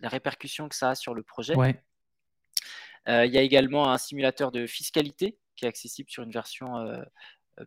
répercussion 0.03 0.69
que 0.69 0.75
ça 0.75 0.91
a 0.91 0.95
sur 0.95 1.13
le 1.13 1.23
projet. 1.23 1.53
Il 3.07 3.31
y 3.31 3.37
a 3.37 3.41
également 3.41 3.91
un 3.91 3.97
simulateur 3.97 4.51
de 4.51 4.67
fiscalité 4.67 5.37
qui 5.55 5.65
est 5.65 5.67
accessible 5.67 6.09
sur 6.09 6.23
une 6.23 6.31
version 6.31 6.85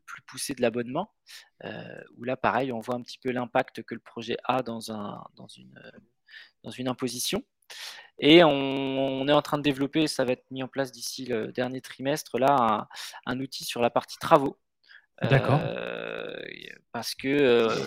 plus 0.05 0.23
poussée 0.23 0.55
de 0.55 0.63
l'abonnement, 0.63 1.13
où 2.17 2.25
là, 2.25 2.37
pareil, 2.37 2.73
on 2.73 2.81
voit 2.81 2.97
un 2.97 3.03
petit 3.03 3.19
peu 3.19 3.31
l'impact 3.31 3.83
que 3.83 3.95
le 3.95 4.01
projet 4.01 4.37
a 4.45 4.63
dans, 4.63 4.93
un, 4.93 5.25
dans, 5.37 5.49
une, 5.49 5.81
dans 6.63 6.71
une 6.71 6.89
imposition. 6.89 7.43
Et 8.19 8.43
on, 8.43 9.29
est 9.29 9.33
en 9.33 9.43
train 9.43 9.59
de 9.59 9.63
développer, 9.63 10.09
ça 10.09 10.25
va 10.25 10.33
être 10.33 10.45
mis 10.51 10.63
en 10.63 10.69
place 10.69 10.91
d'ici 10.91 11.25
le 11.25 11.53
dernier 11.53 11.81
trimestre, 11.81 12.39
là, 12.39 12.89
un, 13.27 13.41
outil 13.41 13.65
sur 13.65 13.81
la 13.81 13.91
partie 13.91 14.19
travaux. 14.19 14.59
D'accord. 15.23 15.61
Euh, 15.63 16.37
parce 16.93 17.15
que 17.15 17.29
euh, 17.29 17.87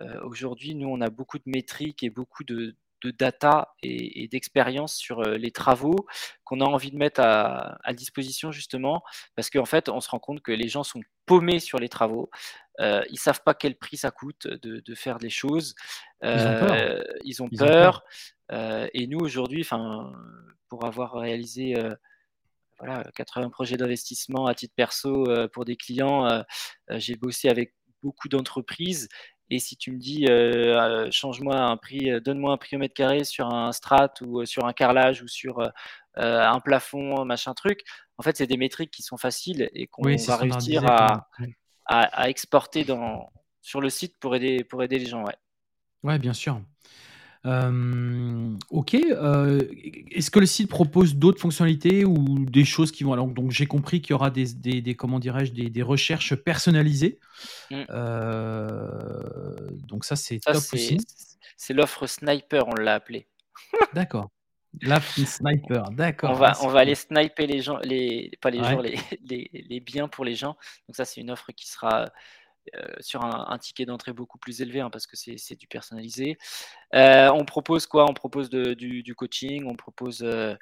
euh, 0.00 0.20
aujourd'hui, 0.24 0.74
nous, 0.74 0.88
on 0.88 1.00
a 1.00 1.10
beaucoup 1.10 1.38
de 1.38 1.44
métriques 1.46 2.02
et 2.02 2.10
beaucoup 2.10 2.44
de, 2.44 2.76
data 3.20 3.72
et, 3.84 4.26
d'expérience 4.26 4.96
sur 4.96 5.22
les 5.22 5.52
travaux 5.52 6.06
qu'on 6.42 6.60
a 6.60 6.64
envie 6.64 6.90
de 6.90 6.96
mettre 6.96 7.20
à, 7.20 7.78
disposition 7.92 8.50
justement 8.50 9.00
parce 9.36 9.48
qu'en 9.48 9.64
fait 9.64 9.88
on 9.88 10.00
se 10.00 10.08
rend 10.08 10.18
compte 10.18 10.42
que 10.42 10.50
les 10.50 10.66
gens 10.66 10.82
sont 10.82 10.98
paumés 11.24 11.60
sur 11.60 11.78
les 11.78 11.88
travaux 11.88 12.30
ils 12.78 13.04
ils 13.10 13.18
savent 13.18 13.42
pas 13.44 13.54
quel 13.54 13.76
prix 13.76 13.96
ça 13.96 14.10
coûte 14.10 14.46
de, 14.46 14.94
faire 14.94 15.18
des 15.18 15.30
choses. 15.30 15.74
Ils 16.22 16.28
ont 16.28 16.58
peur, 16.58 17.04
ils 17.24 17.42
ont 17.42 17.48
peur. 17.48 18.04
Euh, 18.52 18.88
et 18.94 19.06
nous, 19.06 19.18
aujourd'hui, 19.18 19.66
pour 20.68 20.84
avoir 20.84 21.14
réalisé 21.14 21.76
euh, 21.78 21.94
voilà, 22.78 23.04
80 23.14 23.50
projets 23.50 23.76
d'investissement 23.76 24.46
à 24.46 24.54
titre 24.54 24.74
perso 24.76 25.28
euh, 25.28 25.48
pour 25.48 25.64
des 25.64 25.76
clients, 25.76 26.44
j'ai 26.90 27.16
bossé 27.16 27.48
avec 27.48 27.74
beaucoup 28.02 28.28
d'entreprises. 28.28 29.08
Et 29.48 29.60
si 29.60 29.76
tu 29.76 29.92
me 29.92 29.98
dis, 29.98 30.26
change-moi 31.12 31.56
un 31.56 31.76
prix, 31.76 32.20
donne-moi 32.20 32.52
un 32.52 32.56
prix 32.56 32.76
au 32.76 32.78
mètre 32.80 32.94
carré 32.94 33.24
sur 33.24 33.46
un 33.52 33.72
strat 33.72 34.12
ou 34.20 34.44
sur 34.44 34.66
un 34.66 34.72
carrelage 34.72 35.22
ou 35.22 35.28
sur 35.28 35.70
un 36.16 36.60
plafond, 36.60 37.24
machin 37.24 37.54
truc, 37.54 37.82
en 38.18 38.22
fait, 38.22 38.36
c'est 38.36 38.46
des 38.46 38.56
métriques 38.56 38.90
qui 38.90 39.02
sont 39.02 39.18
faciles 39.18 39.70
et 39.72 39.86
qu'on 39.86 40.02
va 40.02 40.36
réussir 40.36 40.84
à, 40.86 41.28
à, 41.86 42.28
exporter 42.28 42.84
dans, 42.84 43.30
sur 43.60 43.80
le 43.80 43.90
site 43.90 44.16
pour 44.18 44.34
aider, 44.34 44.64
pour 44.64 44.82
aider 44.82 44.98
les 44.98 45.06
gens. 45.06 45.24
Ouais, 45.24 45.36
ouais 46.02 46.18
bien 46.18 46.32
sûr. 46.32 46.60
OK, 48.70 48.94
est-ce 48.94 50.30
que 50.32 50.40
le 50.40 50.46
site 50.46 50.68
propose 50.68 51.14
d'autres 51.14 51.40
fonctionnalités 51.40 52.04
ou 52.04 52.44
des 52.44 52.64
choses 52.64 52.90
qui 52.90 53.04
vont 53.04 53.12
alors 53.12 53.28
donc 53.28 53.52
j'ai 53.52 53.66
compris 53.66 54.00
qu'il 54.00 54.10
y 54.10 54.14
aura 54.14 54.30
des 54.30 54.52
des 54.52 54.96
comment 54.96 55.20
dirais-je? 55.20 55.52
Des 55.52 55.82
recherches 55.82 56.34
personnalisées. 56.34 57.20
Mmh. 57.70 57.84
donc 59.86 60.04
ça, 60.04 60.16
c'est 60.16 60.40
top 60.40 60.56
aussi. 60.56 60.98
c'est 61.56 61.72
l'offre 61.72 62.08
sniper, 62.08 62.66
on 62.66 62.74
l'a 62.74 62.94
appelé. 62.94 63.28
D'accord. 63.94 64.30
Sniper, 65.26 65.90
d'accord. 65.90 66.30
On 66.30 66.34
va 66.34 66.52
on 66.62 66.68
va 66.68 66.80
aller 66.80 66.94
sniper 66.94 67.46
les 67.46 67.60
gens 67.60 67.78
les 67.82 68.30
pas 68.40 68.50
les 68.50 68.58
gens, 68.58 68.80
les 69.24 69.50
les 69.52 69.80
biens 69.80 70.08
pour 70.08 70.24
les 70.24 70.34
gens. 70.34 70.56
Donc 70.88 70.96
ça, 70.96 71.04
c'est 71.04 71.20
une 71.20 71.30
offre 71.30 71.52
qui 71.52 71.68
sera 71.68 72.06
euh, 72.74 72.82
sur 73.00 73.24
un, 73.24 73.58
ticket 73.58 73.84
d'entrée 73.86 74.12
beaucoup 74.12 74.38
plus 74.38 74.60
élevé 74.60 74.80
hein, 74.80 74.90
parce 74.90 75.06
que 75.06 75.16
c'est 75.16 75.54
du 75.54 75.66
personnalisé. 75.66 76.36
Euh, 76.94 77.30
on 77.32 77.44
propose 77.44 77.86
quoi? 77.86 78.06
On 78.08 78.14
propose 78.14 78.50
du, 78.50 79.14
coaching, 79.14 79.64
on 79.66 79.76
propose. 79.76 80.22
Euh, 80.22 80.54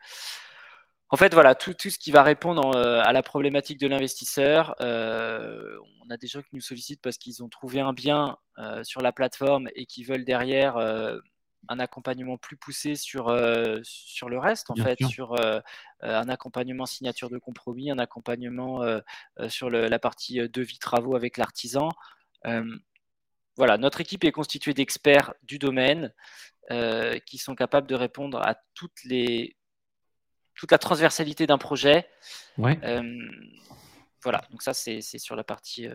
en 1.09 1.17
fait, 1.17 1.33
voilà, 1.33 1.55
tout, 1.55 1.75
tout, 1.75 1.91
ce 1.91 1.99
qui 1.99 2.11
va 2.11 2.23
répondre 2.23 2.77
à 2.77 3.13
la 3.13 3.23
problématique 3.23 3.79
de 3.79 3.87
l'investisseur. 3.87 4.75
on 4.81 6.11
a 6.11 6.17
des 6.19 6.27
gens 6.27 6.43
qui 6.43 6.55
nous 6.55 6.61
sollicitent 6.61 7.03
parce 7.03 7.19
qu'ils 7.19 7.43
ont 7.43 7.49
trouvé 7.49 7.81
un 7.81 7.93
bien 7.93 8.37
sur 8.83 9.01
la 9.01 9.13
plateforme 9.13 9.69
et 9.75 9.87
qui 9.87 10.05
veulent 10.05 10.25
derrière 10.25 10.77
un 11.69 11.79
accompagnement 11.79 12.37
plus 12.37 12.57
poussé 12.57 12.95
sur, 12.95 13.29
euh, 13.29 13.81
sur 13.83 14.29
le 14.29 14.39
reste, 14.39 14.71
en 14.71 14.77
fait, 14.77 15.03
sur 15.05 15.33
euh, 15.35 15.61
euh, 16.03 16.19
un 16.19 16.29
accompagnement 16.29 16.87
signature 16.87 17.31
de 17.31 17.39
compromis, 17.39 17.91
un 17.91 17.99
accompagnement 17.99 18.83
sur 19.49 19.71
la 19.71 19.99
partie 19.99 20.49
devis 20.49 20.79
travaux 20.79 21.17
avec 21.17 21.37
l'artisan. 21.37 21.89
voilà, 23.57 23.79
notre 23.79 24.01
équipe 24.01 24.25
est 24.25 24.33
constituée 24.33 24.75
d'experts 24.75 25.35
du 25.43 25.59
domaine 25.59 26.13
qui 27.27 27.39
sont 27.39 27.55
capables 27.55 27.87
de 27.87 27.95
répondre 27.95 28.39
à 28.39 28.57
toutes 28.75 29.05
les, 29.05 29.57
toute 30.55 30.73
la 30.73 30.79
transversalité 30.79 31.47
d'un 31.47 31.59
projet. 31.59 32.09
Ouais. 32.59 32.79
voilà, 34.23 34.43
donc 34.51 34.63
ça, 34.63 34.75
c'est 34.75 35.01
sur 35.19 35.37
la 35.37 35.45
partie 35.45 35.89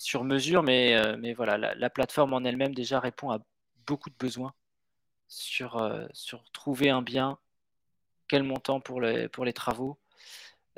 sur 0.00 0.22
mesure, 0.22 0.62
mais, 0.62 0.96
mais 1.18 1.32
voilà, 1.34 1.58
la, 1.58 1.74
la 1.74 1.90
plateforme 1.90 2.32
en 2.32 2.44
elle-même 2.44 2.74
déjà 2.74 3.00
répond 3.00 3.30
à 3.30 3.40
beaucoup 3.86 4.10
de 4.10 4.16
besoins 4.16 4.54
sur, 5.28 5.76
euh, 5.76 6.06
sur 6.12 6.42
trouver 6.52 6.90
un 6.90 7.02
bien, 7.02 7.38
quel 8.26 8.42
montant 8.42 8.80
pour 8.80 9.00
les, 9.00 9.28
pour 9.28 9.44
les 9.44 9.52
travaux. 9.52 9.98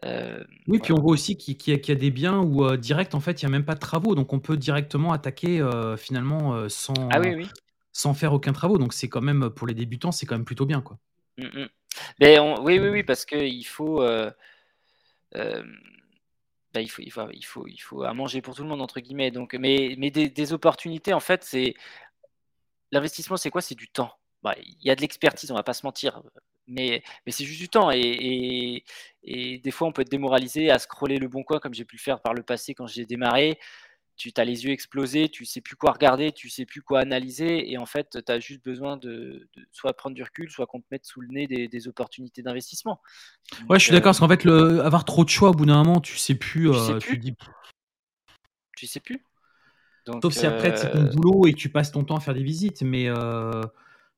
Euh, 0.04 0.42
oui, 0.66 0.78
puis 0.78 0.92
on 0.92 1.00
voit 1.00 1.12
aussi 1.12 1.36
qu'il 1.36 1.56
y, 1.68 1.90
a 1.90 1.94
des 1.94 2.10
biens 2.10 2.38
où 2.38 2.64
euh, 2.64 2.76
direct, 2.76 3.14
en 3.14 3.20
fait, 3.20 3.42
il 3.42 3.44
n'y 3.46 3.50
a 3.50 3.52
même 3.52 3.64
pas 3.64 3.74
de 3.74 3.80
travaux. 3.80 4.14
Donc 4.14 4.32
on 4.32 4.40
peut 4.40 4.56
directement 4.56 5.12
attaquer 5.12 5.62
finalement 5.98 6.68
sans, 6.68 6.94
ah 7.10 7.20
oui, 7.20 7.34
oui. 7.34 7.46
sans 7.92 8.14
faire 8.14 8.32
aucun 8.32 8.52
travaux. 8.52 8.78
Donc 8.78 8.92
c'est 8.92 9.08
quand 9.08 9.20
même, 9.20 9.50
pour 9.50 9.66
les 9.66 9.74
débutants, 9.74 10.12
c'est 10.12 10.26
quand 10.26 10.36
même 10.36 10.44
plutôt 10.44 10.66
bien. 10.66 10.80
Quoi. 10.80 10.98
Mmh, 11.36 11.44
mmh. 11.44 11.68
Mais 12.18 12.38
oui, 12.38 12.78
oui, 12.78 12.88
oui, 12.88 13.02
parce 13.02 13.26
qu'il 13.26 13.66
faut, 13.66 14.00
bah, 16.72 16.80
il, 16.80 16.88
faut, 16.88 17.02
il, 17.02 17.10
faut, 17.10 17.28
il, 17.32 17.44
faut, 17.44 17.66
il 17.66 17.78
faut 17.78 18.02
à 18.04 18.14
manger 18.14 18.40
pour 18.40 18.54
tout 18.54 18.62
le 18.62 18.68
monde, 18.68 18.80
entre 18.80 19.00
guillemets. 19.00 19.30
Donc, 19.30 19.54
mais 19.54 19.96
mais 19.98 20.10
des, 20.10 20.30
des 20.30 20.52
opportunités, 20.54 21.12
en 21.12 21.20
fait, 21.20 21.44
c'est 21.44 21.74
l'investissement, 22.90 23.36
c'est 23.36 23.50
quoi? 23.50 23.60
C'est 23.60 23.74
du 23.74 23.88
temps. 23.88 24.19
Bah, 24.42 24.54
il 24.58 24.76
y 24.82 24.90
a 24.90 24.96
de 24.96 25.00
l'expertise, 25.02 25.50
on 25.50 25.54
va 25.54 25.62
pas 25.62 25.74
se 25.74 25.84
mentir, 25.84 26.22
mais, 26.66 27.02
mais 27.26 27.32
c'est 27.32 27.44
juste 27.44 27.60
du 27.60 27.68
temps. 27.68 27.90
Et, 27.92 28.84
et, 29.22 29.58
des 29.58 29.70
fois, 29.70 29.88
on 29.88 29.92
peut 29.92 30.02
être 30.02 30.10
démoralisé 30.10 30.70
à 30.70 30.78
scroller 30.78 31.18
le 31.18 31.28
bon 31.28 31.42
coin, 31.42 31.58
comme 31.58 31.74
j'ai 31.74 31.84
pu 31.84 31.96
le 31.96 32.00
faire 32.00 32.20
par 32.22 32.32
le 32.32 32.42
passé 32.42 32.74
quand 32.74 32.86
j'ai 32.86 33.04
démarré. 33.04 33.58
tu 34.16 34.32
as 34.36 34.44
les 34.44 34.64
yeux 34.64 34.70
explosés, 34.70 35.28
tu 35.28 35.44
sais 35.44 35.60
plus 35.60 35.76
quoi 35.76 35.92
regarder, 35.92 36.32
tu 36.32 36.48
sais 36.48 36.64
plus 36.64 36.80
quoi 36.80 37.00
analyser, 37.00 37.70
et 37.70 37.76
en 37.76 37.84
fait, 37.84 38.18
tu 38.24 38.32
as 38.32 38.40
juste 38.40 38.64
besoin 38.64 38.96
de, 38.96 39.46
soit 39.72 39.92
prendre 39.94 40.16
du 40.16 40.22
recul, 40.22 40.50
soit 40.50 40.66
qu'on 40.66 40.80
te 40.80 40.86
mette 40.90 41.04
sous 41.04 41.20
le 41.20 41.28
nez 41.28 41.46
des, 41.46 41.88
opportunités 41.88 42.40
d'investissement. 42.40 43.02
Ouais, 43.68 43.78
je 43.78 43.84
suis 43.84 43.92
d'accord, 43.92 44.10
parce 44.10 44.20
qu'en 44.20 44.28
fait, 44.28 44.44
le, 44.44 44.80
avoir 44.80 45.04
trop 45.04 45.24
de 45.24 45.30
choix, 45.30 45.50
au 45.50 45.54
bout 45.54 45.66
d'un 45.66 45.82
moment, 45.84 46.00
tu 46.00 46.16
sais 46.16 46.34
plus. 46.34 46.70
Tu 46.70 46.78
sais 46.78 46.98
plus. 46.98 47.00
Tu, 47.00 47.18
dis... 47.18 47.36
tu 48.76 48.86
sais 48.86 49.00
plus. 49.00 49.22
Sauf 50.22 50.32
si 50.32 50.46
après, 50.46 50.76
c'est 50.76 50.90
ton 50.90 51.04
boulot 51.04 51.46
et 51.46 51.52
que 51.52 51.58
tu 51.58 51.68
passes 51.68 51.92
ton 51.92 52.04
temps 52.04 52.16
à 52.16 52.20
faire 52.20 52.34
des 52.34 52.42
visites, 52.42 52.82
mais 52.82 53.08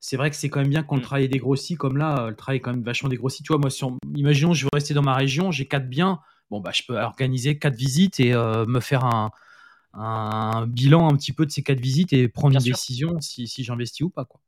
c'est 0.03 0.17
vrai 0.17 0.31
que 0.31 0.37
c'est 0.37 0.51
quand 0.51 0.59
même 0.59 0.69
bien 0.69 0.83
quand 0.83 0.97
le 0.97 1.01
mmh. 1.01 1.05
travail 1.05 1.25
est 1.25 1.29
dégrossi, 1.29 1.77
comme 1.77 1.97
là, 1.97 2.27
le 2.29 2.35
travail 2.35 2.57
est 2.57 2.61
quand 2.61 2.73
même 2.73 2.83
vachement 2.83 3.09
dégrossi. 3.09 3.45
Tu 3.45 3.53
vois, 3.53 3.59
moi, 3.59 3.71
imaginons, 4.17 4.53
je 4.53 4.65
veux 4.65 4.71
rester 4.75 4.95
dans 4.95 5.03
ma 5.03 5.15
région, 5.15 5.53
j'ai 5.53 5.67
quatre 5.67 5.89
biens, 5.89 6.21
bon, 6.51 6.61
bah, 6.61 6.73
je 6.75 6.83
peux 6.83 6.99
organiser 6.99 7.57
quatre 7.57 7.77
visites 7.77 8.19
et 8.19 8.35
euh, 8.35 8.67
me 8.67 8.81
faire 8.81 9.05
un, 9.05 10.67
bilan 10.67 11.09
un 11.09 11.17
petit 11.17 11.33
peu 11.33 11.47
de 11.47 11.53
ces 11.53 11.63
quatre 11.63 11.79
visites 11.79 12.13
et 12.13 12.27
prendre 12.27 12.57
une 12.57 12.63
décision 12.65 13.21
si, 13.21 13.47
j'investis 13.63 14.01
ou 14.01 14.11
pas. 14.11 14.25
Quoi. 14.25 14.41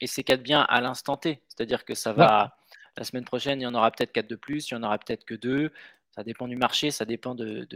Et 0.00 0.06
ces 0.06 0.24
quatre 0.24 0.42
biens 0.42 0.62
à 0.62 0.80
l'instant 0.80 1.18
T, 1.18 1.42
c'est-à-dire 1.48 1.84
que 1.84 1.94
ça 1.94 2.14
va, 2.14 2.56
la 2.96 3.04
semaine 3.04 3.26
prochaine, 3.26 3.60
il 3.60 3.64
y 3.64 3.66
en 3.66 3.74
aura 3.74 3.90
peut-être 3.90 4.12
quatre 4.12 4.30
de 4.30 4.36
plus, 4.36 4.70
il 4.70 4.72
y 4.72 4.76
en 4.78 4.82
aura 4.82 4.96
peut-être 4.96 5.26
que 5.26 5.34
deux, 5.34 5.70
ça 6.12 6.24
dépend 6.24 6.48
du 6.48 6.56
marché, 6.56 6.90
ça 6.90 7.04
dépend 7.04 7.34
de 7.34 7.68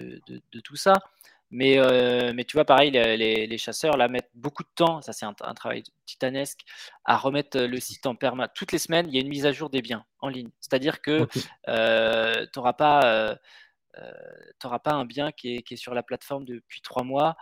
tout 0.65 0.77
ça. 0.77 0.95
Mais, 1.51 1.79
euh, 1.79 2.33
mais 2.35 2.45
tu 2.45 2.57
vois, 2.57 2.67
pareil, 2.67 2.91
les, 2.91 3.47
les, 3.47 3.59
chasseurs 3.59 3.97
là 3.97 4.09
mettent 4.09 4.31
beaucoup 4.35 4.63
de 4.63 4.69
temps, 4.75 5.01
ça 5.01 5.13
c'est 5.15 5.25
un, 5.25 5.33
travail 5.33 5.83
titanesque, 6.05 6.61
à 7.07 7.17
remettre 7.17 7.59
le 7.59 7.81
site 7.81 8.07
en 8.07 8.15
permanence. 8.15 8.53
Toutes 8.55 8.73
les 8.73 8.79
semaines, 8.79 9.07
il 9.09 9.15
y 9.15 9.19
a 9.19 9.23
une 9.23 9.29
mise 9.29 9.47
à 9.47 9.53
jour 9.53 9.71
des 9.71 9.81
biens 9.81 10.05
en 10.21 10.29
ligne. 10.29 10.51
C'est-à-dire 10.61 11.01
que 11.01 11.27
euh, 11.69 12.47
tu 12.53 12.59
n'auras 12.59 12.75
pas, 12.75 13.01
euh, 13.07 13.35
pas 14.61 14.93
un 14.93 15.07
bien 15.07 15.33
qui 15.33 15.57
est, 15.57 15.63
qui 15.63 15.75
est, 15.75 15.79
sur 15.79 15.95
la 15.95 16.03
plateforme 16.03 16.45
depuis 16.45 16.83
trois 16.83 17.03
mois. 17.03 17.35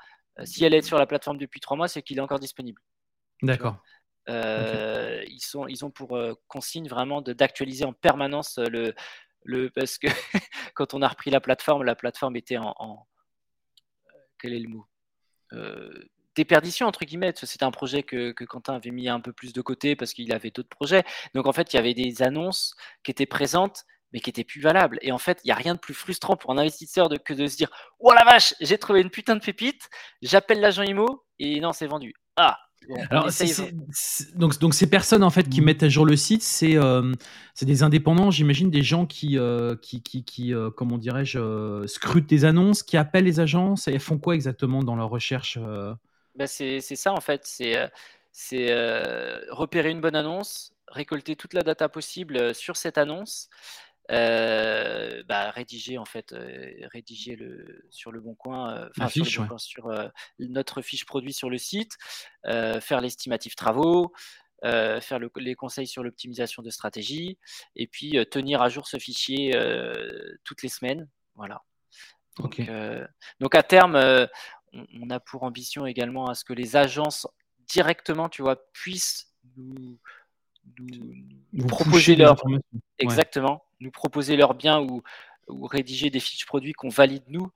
si 0.45 0.65
elle 0.65 0.75
est 0.75 0.83
sur 0.83 0.99
la 0.99 1.07
plateforme 1.07 1.39
depuis 1.39 1.59
trois 1.59 1.77
mois, 1.77 1.89
c'est 1.89 2.03
qu'il 2.03 2.19
est 2.19 2.23
encore 2.23 2.41
disponible. 2.41 2.81
D'accord. 3.43 3.77
ils, 4.29 5.41
sont, 5.41 5.67
ils 5.67 5.85
ont 5.85 5.91
pour 5.91 6.17
consigne 6.47 6.89
vraiment 6.89 7.23
d'actualiser 7.23 7.85
en 7.85 7.93
permanence 7.93 8.59
le, 8.59 8.95
le. 9.43 9.69
Parce 9.71 9.99
que 9.99 10.07
quand 10.75 10.95
on 10.95 11.03
a 11.03 11.09
repris 11.09 11.33
la 11.33 11.41
plateforme, 11.41 11.83
la 11.83 11.97
plateforme 11.97 12.37
était 12.37 12.57
en 12.57 13.07
quel 14.47 14.55
est 14.55 14.61
le 14.61 14.69
mot 14.69 14.87
euh, 15.53 15.91
déperdition 16.37 16.87
entre 16.87 17.05
guillemets. 17.05 17.33
C'était 17.35 17.65
un 17.65 17.71
projet 17.71 18.03
que, 18.03 18.33
Quentin 18.33 18.75
avait 18.75 18.91
mis 18.91 19.09
un 19.09 19.21
peu 19.21 19.33
plus 19.33 19.53
de 19.53 19.61
côté 19.61 19.97
parce 19.97 20.13
qu'il 20.13 20.33
avait 20.33 20.51
d'autres 20.51 20.69
projets. 20.69 21.03
Donc 21.35 21.47
en 21.47 21.53
fait, 21.53 21.73
il 21.73 21.77
y 21.77 21.79
avait 21.79 21.95
des 21.95 22.23
annonces 22.23 22.75
qui 23.03 23.11
étaient 23.11 23.27
présentes 23.27 23.85
mais 24.13 24.21
qui 24.21 24.31
étaient 24.31 24.45
plus 24.45 24.61
valables. 24.61 24.99
Et 25.03 25.11
en 25.11 25.19
fait, 25.19 25.41
il 25.43 25.49
n'y 25.49 25.53
a 25.53 25.57
rien 25.57 25.75
de 25.75 25.81
plus 25.81 25.95
frustrant 25.95 26.37
pour 26.37 26.53
un 26.53 26.59
investisseur 26.59 27.09
que 27.25 27.35
de 27.35 27.47
se 27.49 27.57
dire 27.57 27.71
Oh 27.99 28.13
la 28.13 28.25
vache, 28.25 28.55
j'ai 28.61 28.79
trouvé 28.79 29.01
une 29.01 29.11
putain 29.11 29.35
de 29.35 29.41
pépite, 29.41 29.89
j'appelle 30.23 30.61
l'agent 30.61 30.85
IMO 30.85 31.25
et 31.39 31.59
non, 31.61 31.73
c'est 31.73 31.89
vendu. 31.89 32.15
Ah, 32.37 32.59
alors, 33.11 33.29
donc, 34.35 34.59
donc 34.59 34.75
ces 34.75 34.89
personnes 34.89 35.23
en 35.23 35.31
fait 35.31 35.49
qui 35.49 35.61
mmh. 35.61 35.65
mettent 35.65 35.83
à 35.83 35.89
jour 35.89 36.07
le 36.07 36.17
site, 36.17 36.43
c'est 36.43 36.77
euh, 36.77 37.13
des 37.61 37.83
indépendants, 37.83 38.31
j'imagine, 38.31 38.71
des 38.71 38.83
gens 38.83 39.07
qui, 39.07 39.39
euh, 39.39 39.77
qui, 39.77 40.03
qui, 40.03 40.25
qui 40.25 40.55
euh, 40.55 40.71
comment 40.71 40.99
dirais-je, 40.99 41.85
scrutent 41.87 42.29
des 42.29 42.45
annonces, 42.45 42.83
qui 42.83 42.97
appellent 42.97 43.25
les 43.25 43.41
agences 43.41 43.89
et 43.89 43.99
font 43.99 44.19
quoi 44.19 44.35
exactement 44.35 44.83
dans 44.83 44.97
leur 44.97 45.09
recherche 45.09 45.59
bah, 46.37 46.47
C'est 46.47 46.81
ça 46.81 47.13
en 47.13 47.21
fait, 47.21 47.43
c'est 47.45 48.71
repérer 49.51 49.91
une 49.91 50.01
bonne 50.01 50.17
annonce, 50.17 50.73
récolter 50.89 51.37
toute 51.37 51.55
la 51.55 51.63
data 51.63 51.89
possible 51.89 52.55
sur 52.55 52.77
cette 52.77 52.99
annonce, 52.99 53.49
euh, 54.13 55.25
bah, 55.25 55.51
rédiger 55.51 55.99
en 55.99 56.05
fait, 56.05 56.33
euh, 56.33 56.71
rédiger 56.93 57.35
le 57.35 57.85
sur 57.91 58.13
le 58.13 58.21
bon 58.21 58.37
coin, 58.37 58.73
euh, 58.73 58.89
enfin 58.97 59.09
sur, 59.09 59.61
sur 59.61 60.11
notre 60.39 60.81
fiche 60.81 61.05
produit 61.05 61.33
sur 61.33 61.51
le 61.51 61.59
site, 61.59 61.97
faire 62.45 63.01
l'estimatif 63.01 63.57
travaux, 63.57 64.13
faire 64.63 65.19
les 65.37 65.55
conseils 65.55 65.89
sur 65.89 66.03
l'optimisation 66.03 66.63
de 66.63 66.71
stratégie, 66.71 67.39
et 67.75 67.87
puis 67.87 68.19
tenir 68.31 68.63
à 68.63 68.69
jour 68.69 68.87
ce 68.87 68.99
fichier 68.99 69.53
toutes 70.45 70.63
les 70.63 70.69
semaines, 70.69 71.09
voilà. 71.35 71.63
Donc, 72.39 72.61
donc 73.41 73.55
à 73.55 73.63
terme, 73.63 73.97
on, 74.73 75.11
a 75.11 75.21
pour 75.21 75.43
ambition 75.43 75.87
également 75.87 76.29
à 76.29 76.35
ce 76.35 76.45
que 76.45 76.53
les 76.53 76.77
agences 76.77 77.27
directement, 77.67 78.29
tu 78.29 78.43
vois, 78.43 78.57
puissent 78.73 79.33
nous, 79.57 79.99
nous, 80.79 81.67
proposer 81.67 82.15
leur 82.15 82.37
exactement 82.99 83.66
nous 83.81 83.91
proposer 83.91 84.37
leurs 84.37 84.55
biens 84.55 84.81
ou, 84.81 85.03
rédiger 85.49 86.11
des 86.11 86.19
fiches 86.19 86.45
produits 86.45 86.73
qu'on 86.73 86.89
valide 86.89 87.23
nous, 87.29 87.53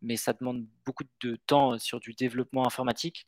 mais 0.00 0.16
ça 0.16 0.32
demande 0.32 0.64
beaucoup 0.86 1.02
de 1.20 1.34
temps 1.34 1.76
sur 1.76 1.98
du 1.98 2.14
développement 2.14 2.64
informatique. 2.64 3.26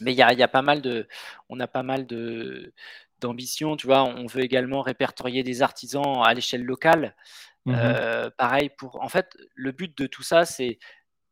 Mais 0.00 0.12
il 0.12 0.18
y 0.18 0.22
a, 0.22 0.48
pas 0.48 0.60
mal 0.60 0.82
de, 0.82 1.08
on 1.48 1.58
a 1.60 1.66
pas 1.66 1.82
mal 1.82 2.06
de 2.06 2.74
d'ambition, 3.20 3.76
tu 3.76 3.86
vois. 3.86 4.02
On 4.02 4.26
veut 4.26 4.42
également 4.42 4.82
répertorier 4.82 5.42
des 5.42 5.62
artisans 5.62 6.22
à 6.22 6.34
l'échelle 6.34 6.64
locale. 6.64 7.16
Mmh 7.64 7.74
euh, 7.74 8.30
pareil 8.36 8.68
pour, 8.76 9.00
en 9.00 9.08
fait, 9.08 9.38
le 9.54 9.72
but 9.72 9.96
de 9.96 10.06
tout 10.06 10.22
ça, 10.22 10.44
c'est 10.44 10.78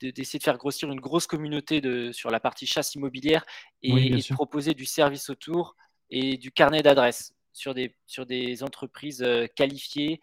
d'essayer 0.01 0.39
de 0.39 0.45
faire 0.45 0.57
grossir 0.57 0.91
une 0.91 1.01
grosse 1.01 1.27
communauté 1.27 1.81
de, 1.81 2.11
sur 2.11 2.31
la 2.31 2.41
partie 2.41 2.67
chasse 2.67 2.95
immobilière 2.95 3.45
et, 3.83 4.11
de 4.11 4.35
proposer 4.35 4.75
du 4.75 4.87
service 4.87 5.29
autour 5.31 5.77
et 6.11 6.39
du 6.39 6.51
carnet 6.51 6.83
d'adresses 6.83 7.35
sur 7.53 7.75
des, 7.75 7.95
sur 8.07 8.27
des 8.27 8.63
entreprises 8.63 9.23
euh, 9.23 9.47
qualifiées, 9.55 10.21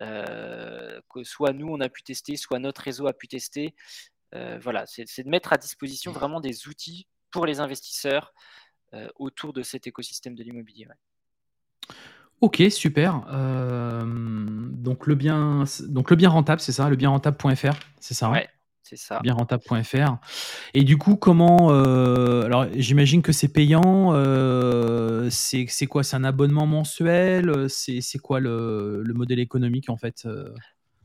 euh, 0.00 1.00
que 1.12 1.24
soit 1.24 1.52
nous 1.52 1.68
on 1.68 1.80
a 1.80 1.88
pu 1.88 2.02
tester, 2.02 2.36
soit 2.36 2.58
notre 2.58 2.82
réseau 2.82 3.06
a 3.06 3.12
pu 3.12 3.28
tester. 3.28 3.74
Euh, 4.34 4.58
voilà, 4.60 4.84
c'est 4.86 5.22
de 5.22 5.28
mettre 5.28 5.52
à 5.52 5.58
disposition 5.58 6.10
mmh. 6.10 6.14
vraiment 6.14 6.40
des 6.40 6.66
outils 6.68 7.06
pour 7.30 7.46
les 7.46 7.60
investisseurs 7.60 8.32
autour 9.16 9.54
de 9.54 9.62
cet 9.62 9.86
écosystème 9.86 10.34
de 10.34 10.42
l'immobilier. 10.42 10.86
Ok, 12.42 12.62
super. 12.68 13.20
donc, 14.02 15.06
le 15.06 15.14
bien, 15.14 15.64
donc 15.88 16.10
le 16.10 16.16
bien 16.16 16.28
rentable, 16.28 16.60
c'est 16.60 16.72
ça, 16.72 16.90
le 16.90 16.96
bien 16.96 17.08
rentable.fr, 17.08 17.74
c'est 18.00 18.12
ça 18.12 18.26
hein? 18.26 18.42
C'est 18.92 19.06
ça. 19.06 19.20
Bienrentable.fr. 19.22 20.16
Et 20.74 20.84
du 20.84 20.98
coup, 20.98 21.16
comment. 21.16 21.70
Euh, 21.70 22.44
alors, 22.44 22.66
j'imagine 22.74 23.22
que 23.22 23.32
c'est 23.32 23.48
payant. 23.48 24.12
Euh, 24.12 25.28
c'est 25.30 25.86
quoi 25.86 26.02
C'est 26.02 26.16
un 26.16 26.24
abonnement 26.24 26.66
mensuel 26.66 27.70
C'est 27.70 28.18
quoi 28.18 28.38
le, 28.38 29.02
le, 29.02 29.14
modèle 29.14 29.38
économique 29.38 29.88
en 29.88 29.96
fait 29.96 30.24
euh? 30.26 30.54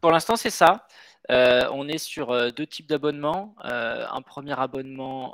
Pour 0.01 0.11
l'instant, 0.11 0.35
c'est 0.35 0.49
ça. 0.49 0.85
on 1.29 1.87
est 1.87 1.97
sur 1.97 2.51
deux 2.51 2.67
types 2.67 2.89
d'abonnements. 2.89 3.55
un 3.63 4.21
premier 4.21 4.59
abonnement 4.59 5.33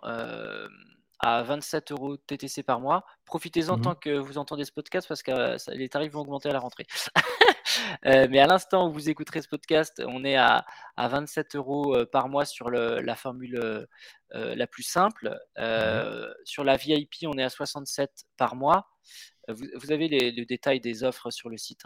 à 1.23 1.41
27 1.43 1.91
euros 1.93 2.17
TTC 2.17 2.63
par 2.63 2.79
mois. 2.79 3.05
Profitez-en 3.25 3.77
mmh 3.77 3.81
tant 3.81 3.95
que 3.95 4.17
vous 4.17 4.37
entendez 4.37 4.65
ce 4.65 4.71
podcast 4.71 5.07
parce 5.07 5.23
que 5.23 5.31
les 5.71 5.89
tarifs 5.89 6.11
vont 6.11 6.21
augmenter 6.21 6.49
à 6.49 6.53
la 6.53 6.59
rentrée. 6.59 6.85
Euh, 8.05 8.27
mais 8.29 8.39
à 8.39 8.45
l'instant 8.45 8.87
où 8.87 8.91
vous 8.91 9.09
écouterez 9.09 9.41
ce 9.41 9.47
podcast, 9.47 10.01
on 10.05 10.25
est 10.25 10.35
à, 10.35 10.65
27 10.97 11.55
euros 11.55 11.95
euh, 11.95 12.05
par 12.05 12.27
mois 12.27 12.45
sur 12.45 12.69
la 12.69 13.15
formule 13.15 13.57
euh, 13.57 13.85
la 14.55 14.67
plus 14.67 14.83
simple. 14.83 15.39
Sur 16.43 16.63
la 16.63 16.75
VIP, 16.75 17.25
on 17.25 17.37
est 17.37 17.43
à 17.43 17.49
67 17.49 18.25
par 18.37 18.55
mois. 18.55 18.89
Vous, 19.47 19.91
avez 19.91 20.07
le 20.09 20.45
détail 20.45 20.81
des 20.81 21.03
offres 21.03 21.31
sur 21.31 21.49
le 21.49 21.57
site. 21.57 21.83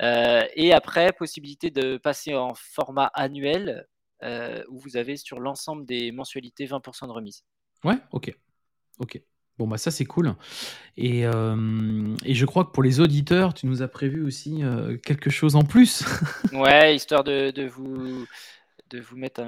Hein. 0.00 0.46
et 0.54 0.72
après, 0.72 1.12
possibilité 1.12 1.70
de 1.70 1.98
passer 1.98 2.34
en 2.34 2.54
format 2.54 3.10
annuel 3.14 3.86
où 4.22 4.78
vous 4.78 4.96
avez 4.96 5.16
sur 5.16 5.40
l'ensemble 5.40 5.84
des 5.84 6.10
mensualités 6.10 6.66
20% 6.66 7.06
de 7.06 7.12
remise. 7.12 7.44
Ouais, 7.84 7.98
ok. 8.12 8.34
Ok. 8.98 9.20
Bon, 9.58 9.66
bah 9.66 9.76
ça, 9.76 9.90
c'est 9.90 10.06
cool. 10.06 10.34
Et, 10.96 11.26
euh, 11.26 12.16
et, 12.24 12.34
je 12.34 12.46
crois 12.46 12.64
que 12.64 12.70
pour 12.70 12.82
les 12.82 13.00
auditeurs, 13.00 13.52
tu 13.52 13.66
nous 13.66 13.82
as 13.82 13.88
prévu 13.88 14.24
aussi 14.24 14.62
euh, 14.62 14.96
quelque 14.96 15.30
chose 15.30 15.56
en 15.56 15.62
plus. 15.62 16.04
ouais, 16.52 16.96
histoire 16.96 17.22
de, 17.22 17.50
de, 17.50 17.66
vous, 17.66 18.26
de 18.90 19.00
vous 19.00 19.16
mettre 19.16 19.42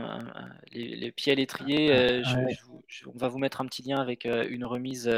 les, 0.73 1.11
pieds 1.11 1.33
à 1.33 1.35
l'étrier. 1.35 1.93
Euh, 1.93 2.23
on 3.07 3.19
va 3.19 3.29
vous 3.29 3.39
mettre 3.39 3.63
un 3.63 3.67
petit 3.67 3.83
lien 3.83 3.99
avec 3.99 4.27
une 4.27 4.65
remise, 4.67 5.11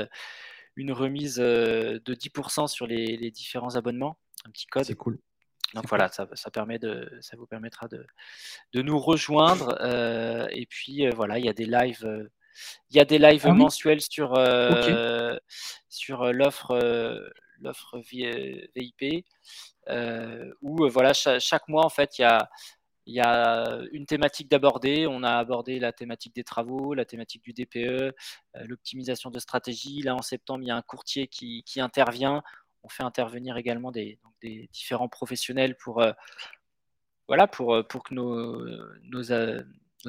une 0.76 0.92
remise 0.92 1.36
de 1.36 2.00
10% 2.14 2.68
sur 2.68 2.86
les, 2.86 3.16
les, 3.16 3.30
différents 3.32 3.74
abonnements. 3.74 4.18
Un 4.46 4.50
petit 4.50 4.66
code. 4.66 4.84
C'est 4.84 4.94
cool. 4.94 5.18
Donc 5.74 5.88
voilà, 5.88 6.08
ça, 6.08 6.28
ça, 6.34 6.50
permet 6.52 6.78
de, 6.78 7.10
ça 7.20 7.36
vous 7.36 7.46
permettra 7.46 7.88
de, 7.88 8.06
de 8.72 8.82
nous 8.82 9.00
rejoindre. 9.00 9.76
et 10.52 10.66
puis 10.66 11.08
voilà, 11.10 11.40
il 11.40 11.44
y 11.44 11.48
a 11.48 11.52
des 11.52 11.66
lives 11.66 12.28
il 12.90 12.96
y 12.96 13.00
a 13.00 13.04
des 13.04 13.18
lives 13.18 13.42
ah 13.44 13.52
mensuels 13.52 14.00
sur, 14.00 14.34
euh, 14.36 15.36
sur 15.88 16.22
euh, 16.22 16.32
l'offre 16.32 16.72
euh, 16.72 17.28
l'offre 17.60 17.98
VIP 17.98 19.24
où 20.62 20.88
voilà 20.88 21.12
chaque, 21.14 21.68
mois 21.68 21.84
en 21.84 21.88
fait 21.88 22.18
il 22.18 22.22
y 22.22 22.24
a 22.24 22.50
il 23.08 23.14
y 23.14 23.20
a 23.20 23.78
une 23.92 24.04
thématique 24.04 24.50
d'aborder. 24.50 25.06
On 25.06 25.22
a 25.22 25.30
abordé 25.30 25.78
la 25.78 25.92
thématique 25.92 26.34
des 26.34 26.42
travaux, 26.42 26.92
la 26.92 27.04
thématique 27.04 27.44
du 27.44 27.52
DPE, 27.52 28.12
l'optimisation 28.64 29.30
de 29.30 29.38
stratégie. 29.38 30.02
Là, 30.02 30.16
en 30.16 30.22
septembre, 30.22 30.64
il 30.64 30.66
y 30.66 30.70
a 30.72 30.76
un 30.76 30.82
courtier 30.82 31.28
qui, 31.28 31.62
qui 31.62 31.80
intervient. 31.80 32.42
On 32.82 32.88
fait 32.88 33.04
intervenir 33.04 33.58
également 33.58 33.92
des, 33.92 34.18
des 34.42 34.68
différents 34.72 35.08
professionnels 35.08 35.76
pour, 35.76 36.04
voilà, 37.28 37.46
pour, 37.46 37.86
pour 37.86 38.02
que 38.02 38.12
nos, 38.12 38.66
nos, 39.04 39.32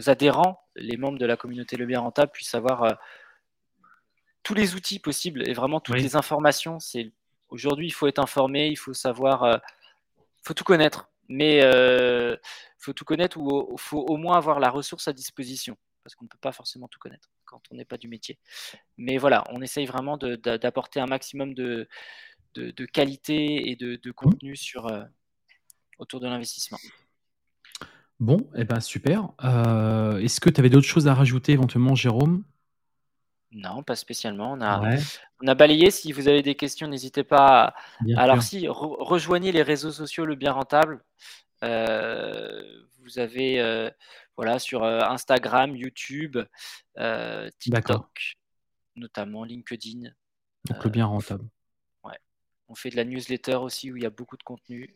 adhérents, 0.06 0.62
les 0.76 0.98
membres 0.98 1.18
de 1.18 1.26
la 1.26 1.38
communauté 1.38 1.78
Le 1.78 1.86
Bien 1.86 2.00
Rentable, 2.00 2.32
puissent 2.32 2.56
avoir 2.56 2.98
tous 4.44 4.54
les 4.54 4.76
outils 4.76 5.00
possibles 5.00 5.48
et 5.48 5.54
vraiment 5.54 5.80
toutes 5.80 5.98
les 5.98 6.16
informations. 6.16 6.80
C'est 6.80 7.12
aujourd'hui, 7.50 7.88
il 7.88 7.94
faut 7.94 8.08
être 8.08 8.20
informé, 8.20 8.68
il 8.68 8.78
faut 8.78 8.94
savoir, 8.94 9.62
il 10.26 10.42
faut 10.44 10.54
tout 10.54 10.64
connaître, 10.64 11.10
mais 11.30 11.58
il 11.60 12.38
faut 12.80 12.94
tout 12.94 13.06
connaître 13.06 13.38
ou 13.38 13.74
il 13.74 13.80
faut 13.80 14.06
au 14.08 14.18
moins 14.18 14.38
avoir 14.38 14.60
la 14.60 14.70
ressource 14.70 15.08
à 15.08 15.14
disposition 15.14 15.78
parce 16.08 16.16
qu'on 16.16 16.24
ne 16.24 16.30
peut 16.30 16.38
pas 16.40 16.54
forcément 16.54 16.88
tout 16.88 17.00
connaître 17.00 17.30
quand 17.44 17.62
on 17.70 17.76
n'est 17.76 17.84
pas 17.84 17.98
du 17.98 18.08
métier. 18.08 18.40
Mais 18.96 19.18
voilà, 19.18 19.44
on 19.50 19.62
essaye 19.62 19.86
vraiment 19.86 20.16
d'apporter 20.16 21.02
un 21.02 21.06
maximum 21.06 21.54
de, 21.54 21.90
de, 22.54 22.86
qualité 22.86 23.70
et 23.70 23.76
de, 23.76 24.00
mmh. 24.06 24.14
contenu 24.14 24.56
sur, 24.56 24.88
euh, 24.88 25.04
autour 26.00 26.22
de 26.22 26.28
l'investissement. 26.28 26.78
Bon, 28.20 28.40
et 28.56 28.62
eh 28.62 28.64
ben 28.64 28.80
super. 28.80 29.30
Euh, 29.44 30.18
est-ce 30.20 30.40
que 30.40 30.50
tu 30.50 30.60
avais 30.60 30.70
d'autres 30.70 30.88
choses 30.88 31.08
à 31.08 31.14
rajouter 31.14 31.52
éventuellement, 31.52 31.94
Jérôme? 31.94 32.44
Non, 33.52 33.84
pas 33.84 33.96
spécialement. 33.96 34.54
On 34.54 34.62
a, 34.62 34.98
on 35.42 35.48
a 35.48 35.56
balayé. 35.56 35.92
Si 35.92 36.12
vous 36.12 36.28
avez 36.28 36.42
des 36.42 36.56
questions, 36.56 36.88
n'hésitez 36.88 37.24
pas. 37.24 37.76
Alors, 38.16 38.42
si, 38.44 38.68
rejoignez 38.68 39.52
les 39.52 39.64
réseaux 39.64 39.92
sociaux 39.92 40.26
Le 40.26 40.36
Bien 40.36 40.52
Rentable. 40.52 41.04
Euh, 41.64 42.62
vous 43.04 43.20
avez 43.20 43.92
voilà, 44.36 44.60
sur 44.60 44.84
Instagram, 44.84 45.76
YouTube, 45.76 46.38
TikTok, 47.60 48.36
notamment 48.96 49.44
LinkedIn. 49.44 50.10
Donc 50.70 50.84
le 50.84 50.90
bien 50.90 51.06
rentable. 51.06 51.46
Ouais. 52.04 52.20
On 52.68 52.76
fait 52.76 52.90
de 52.90 52.96
la 52.96 53.06
newsletter 53.06 53.56
aussi 53.56 53.92
où 53.92 53.98
il 53.98 54.04
y 54.04 54.06
a 54.06 54.10
beaucoup 54.10 54.38
de 54.38 54.44
contenu. 54.44 54.96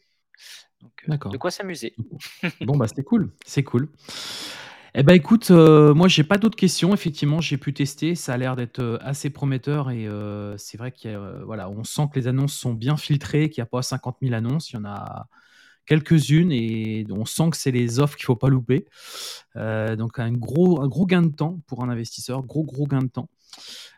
Donc, 1.08 1.32
de 1.32 1.38
quoi 1.38 1.52
s'amuser. 1.52 1.94
bon, 2.62 2.76
bah, 2.76 2.88
c'est 2.88 3.04
cool. 3.04 3.32
C'est 3.46 3.64
cool. 3.64 3.90
Eh 4.94 5.04
ben 5.04 5.14
écoute, 5.14 5.52
moi 5.52 6.10
j'ai 6.10 6.26
pas 6.26 6.38
d'autres 6.38 6.58
questions. 6.58 6.94
Effectivement, 6.94 7.40
j'ai 7.40 7.58
pu 7.58 7.74
tester. 7.74 8.14
Ça 8.14 8.34
a 8.34 8.38
l'air 8.38 8.58
d'être 8.58 9.00
assez 9.02 9.30
prometteur 9.30 9.90
et 9.90 10.06
c'est 10.58 10.78
vrai 10.78 10.92
qu'il 10.92 11.18
voilà, 11.46 11.70
on 11.70 11.86
sent 11.86 12.10
que 12.12 12.20
les 12.20 12.28
annonces 12.28 12.54
sont 12.54 12.74
bien 12.74 12.98
filtrées, 12.98 13.50
qu'il 13.50 13.62
n'y 13.62 13.64
a 13.64 13.68
pas 13.68 13.82
50 13.82 14.18
000 14.22 14.34
annonces. 14.34 14.72
Il 14.72 14.74
y 14.74 14.78
en 14.80 14.84
a, 14.84 15.30
quelques-unes 15.86 16.52
et 16.52 17.06
on 17.10 17.26
sent 17.26 17.50
que 17.52 17.58
c'est 17.58 17.72
les 17.72 18.00
offres 18.00 18.16
qu'il 18.16 18.26
faut 18.26 18.36
pas 18.36 18.50
louper. 18.50 18.86
Euh, 19.56 19.96
donc 19.96 20.20
un 20.20 20.32
gros, 20.32 20.82
un 20.82 20.88
gros 20.88 21.06
gain 21.06 21.22
de 21.22 21.36
temps 21.36 21.60
pour 21.68 21.84
un 21.84 21.90
investisseur, 21.90 22.44
gros 22.44 22.64
gros 22.64 22.86
gain 22.86 23.02
de 23.02 23.10
temps. 23.10 23.30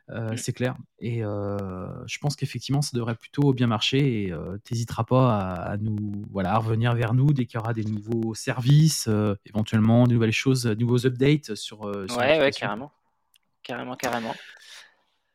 Euh, 0.10 0.36
c'est 0.36 0.54
clair. 0.54 0.76
Et 1.00 1.24
euh, 1.24 1.88
je 2.08 2.18
pense 2.20 2.36
qu'effectivement, 2.36 2.82
ça 2.82 2.92
devrait 2.94 3.16
plutôt 3.16 3.54
bien 3.54 3.68
marcher. 3.68 4.24
Et 4.24 4.34
tu 4.66 4.74
n'hésiteras 4.74 5.04
pas 5.04 5.36
à, 5.36 5.78
nous, 5.78 6.26
voilà, 6.32 6.58
revenir 6.58 6.94
vers 6.94 7.14
nous 7.14 7.34
dès 7.34 7.46
qu'il 7.46 7.60
y 7.60 7.62
aura 7.62 7.74
des 7.74 7.86
nouveaux 7.86 8.34
services, 8.34 9.10
éventuellement 9.46 10.06
de 10.06 10.14
nouvelles 10.14 10.32
choses, 10.32 10.64
de 10.64 10.76
nouveaux 10.76 11.06
updates 11.06 11.56
sur. 11.56 11.92
sur 12.10 12.18
ouais, 12.18 12.40
ouais, 12.40 12.52
carrément, 12.52 12.92
carrément, 13.64 13.96
carrément. 13.96 14.36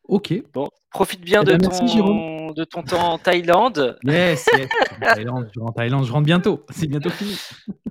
Ok. 0.08 0.32
Bon, 0.54 0.70
profite 0.90 1.20
bien 1.20 1.42
eh 1.42 1.44
de, 1.44 1.56
ben, 1.56 1.68
ton, 1.68 2.52
de 2.52 2.64
ton 2.64 2.82
temps 2.82 3.12
en 3.12 3.18
Thaïlande. 3.18 3.98
Yes, 4.04 4.48
yes. 4.56 4.68
Thaïlande, 5.00 5.50
je, 5.54 5.60
rentre 5.60 5.70
en 5.70 5.72
Thaïlande, 5.72 6.04
je 6.06 6.12
rentre 6.12 6.24
bientôt. 6.24 6.64
C'est 6.70 6.86
bientôt 6.86 7.10
fini. 7.10 7.36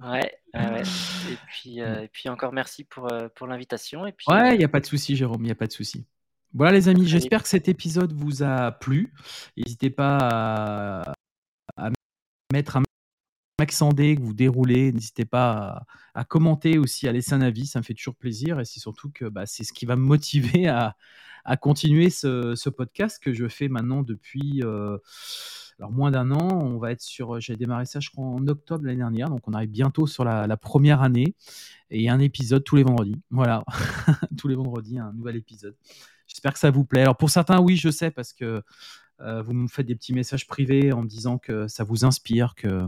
Ouais, 0.02 0.32
ouais. 0.56 0.82
Et, 1.32 1.38
puis, 1.48 1.82
euh, 1.82 2.04
et 2.04 2.08
puis 2.08 2.30
encore 2.30 2.54
merci 2.54 2.84
pour, 2.86 3.12
euh, 3.12 3.28
pour 3.36 3.48
l'invitation. 3.48 4.08
Et 4.08 4.14
puis, 4.14 4.26
ouais, 4.30 4.52
il 4.52 4.54
euh, 4.54 4.58
n'y 4.58 4.64
a 4.64 4.70
pas 4.70 4.80
de 4.80 4.86
souci, 4.86 5.16
Jérôme, 5.16 5.42
il 5.42 5.46
n'y 5.46 5.52
a 5.52 5.56
pas 5.56 5.68
de 5.68 5.74
souci. 5.74 6.06
Voilà 6.54 6.72
les 6.72 6.90
amis, 6.90 7.08
j'espère 7.08 7.44
que 7.44 7.50
cet 7.50 7.68
épisode 7.68 8.14
vous 8.14 8.44
a 8.44 8.72
plu. 8.72 9.14
N'hésitez 9.58 9.90
pas 9.90 10.18
à, 10.18 11.14
à 11.78 11.90
mettre 12.52 12.78
un 12.78 12.84
en 13.60 13.66
que 13.66 14.22
vous 14.22 14.34
déroulez. 14.34 14.92
N'hésitez 14.92 15.26
pas 15.26 15.84
à, 16.14 16.24
commenter 16.24 16.78
aussi, 16.78 17.08
à 17.08 17.12
laisser 17.12 17.34
un 17.34 17.42
avis, 17.42 17.66
ça 17.66 17.80
me 17.80 17.84
fait 17.84 17.96
toujours 17.96 18.16
plaisir. 18.16 18.60
Et 18.60 18.66
c'est 18.66 18.80
surtout 18.80 19.10
que 19.10 19.26
bah, 19.26 19.46
c'est 19.46 19.64
ce 19.64 19.74
qui 19.74 19.86
va 19.86 19.96
me 19.96 20.04
motiver 20.04 20.68
à, 20.68 20.96
à 21.44 21.58
continuer 21.58 22.10
ce, 22.10 22.70
podcast 22.70 23.22
que 23.24 23.34
je 23.34 23.48
fais 23.48 23.68
maintenant 23.68 24.04
depuis 24.04 24.62
euh, 24.64 24.98
alors 25.80 25.92
moins 25.92 26.12
d'un 26.12 26.32
an. 26.32 26.62
On 26.62 26.78
va 26.78 26.92
être 26.92 27.02
sur, 27.02 27.40
j'ai 27.40 27.56
démarré 27.56 27.86
ça 27.86 28.00
je 28.00 28.10
crois 28.12 28.26
en 28.26 28.48
octobre 28.48 28.86
l'année 28.86 28.98
dernière, 28.98 29.30
donc 29.30 29.48
on 29.48 29.54
arrive 29.54 29.72
bientôt 29.72 30.06
sur 30.06 30.24
la, 30.24 30.58
première 30.58 31.02
année 31.02 31.36
et 31.90 32.10
un 32.10 32.20
épisode 32.20 32.64
tous 32.64 32.76
les 32.76 32.84
vendredis. 32.84 33.16
Voilà, 33.32 33.64
tous 34.38 34.48
les 34.48 34.56
vendredis 34.56 35.00
un 35.00 35.14
nouvel 35.14 35.38
épisode. 35.38 35.76
J'espère 36.28 36.54
que 36.54 36.60
ça 36.60 36.72
vous 36.72 36.86
plaît. 36.86 37.02
Alors 37.02 37.18
pour 37.18 37.30
certains, 37.30 37.60
oui, 37.60 37.76
je 37.76 37.90
sais 37.90 38.12
parce 38.12 38.34
que 38.34 38.64
euh, 39.20 39.42
vous 39.42 39.54
me 39.54 39.68
faites 39.68 39.86
des 39.86 39.96
petits 39.96 40.14
messages 40.14 40.46
privés 40.46 40.94
en 40.94 41.02
me 41.02 41.08
disant 41.08 41.38
que 41.38 41.68
ça 41.68 41.84
vous 41.84 42.06
inspire, 42.06 42.54
que 42.56 42.82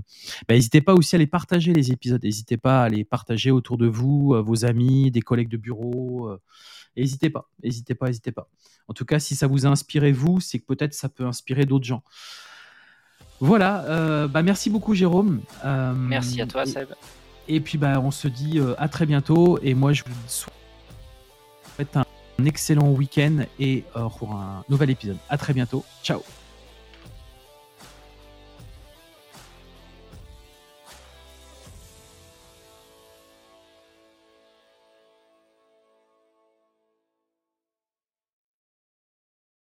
bah, 0.48 0.54
n'hésitez 0.56 0.82
pas 0.82 0.94
aussi 0.94 1.16
à 1.16 1.20
les 1.20 1.28
partager 1.28 1.74
les 1.74 1.92
épisodes, 1.92 2.24
n'hésitez 2.24 2.58
pas 2.58 2.84
à 2.84 2.90
les 2.90 3.04
partager 3.04 3.50
autour 3.50 3.78
de 3.78 3.88
vous, 3.88 4.36
euh, 4.36 4.42
vos 4.42 4.66
amis, 4.66 5.10
des 5.10 5.22
collègues 5.22 5.50
de 5.50 5.58
bureau. 5.58 6.38
N'hésitez 6.96 7.30
pas, 7.30 7.50
n'hésitez 7.64 7.96
pas, 7.96 8.08
n'hésitez 8.08 8.32
pas. 8.32 8.48
En 8.88 8.94
tout 8.94 9.06
cas, 9.06 9.20
si 9.20 9.36
ça 9.36 9.48
vous 9.48 9.66
a 9.66 9.70
inspiré 9.70 10.12
vous, 10.12 10.40
c'est 10.40 10.60
que 10.60 10.66
peut-être 10.66 10.94
ça 10.94 11.10
peut 11.10 11.26
inspirer 11.26 11.66
d'autres 11.66 11.86
gens. 11.86 12.04
Voilà, 13.40 13.84
euh, 13.86 14.28
bah 14.28 14.44
merci 14.44 14.70
beaucoup 14.70 14.94
Jérôme. 14.94 15.42
Euh, 15.64 15.94
merci 15.94 16.42
à 16.42 16.48
toi 16.48 16.66
Seb. 16.66 16.90
Et, 17.48 17.62
puis 17.62 17.78
bah, 17.78 18.00
on 18.02 18.12
se 18.12 18.28
dit 18.28 18.60
euh, 18.60 18.76
à 18.78 18.90
très 18.90 19.06
bientôt 19.06 19.60
et 19.64 19.74
moi 19.74 19.94
je 19.94 20.04
vous 20.04 20.12
souhaite 20.28 21.96
un 21.96 22.04
excellent 22.46 22.90
week-end 22.90 23.46
et 23.60 23.84
pour 24.18 24.34
un 24.34 24.64
nouvel 24.70 24.90
épisode. 24.90 25.18
À 25.30 25.38
très 25.38 25.54
bientôt. 25.54 25.84
Ciao. 26.04 26.22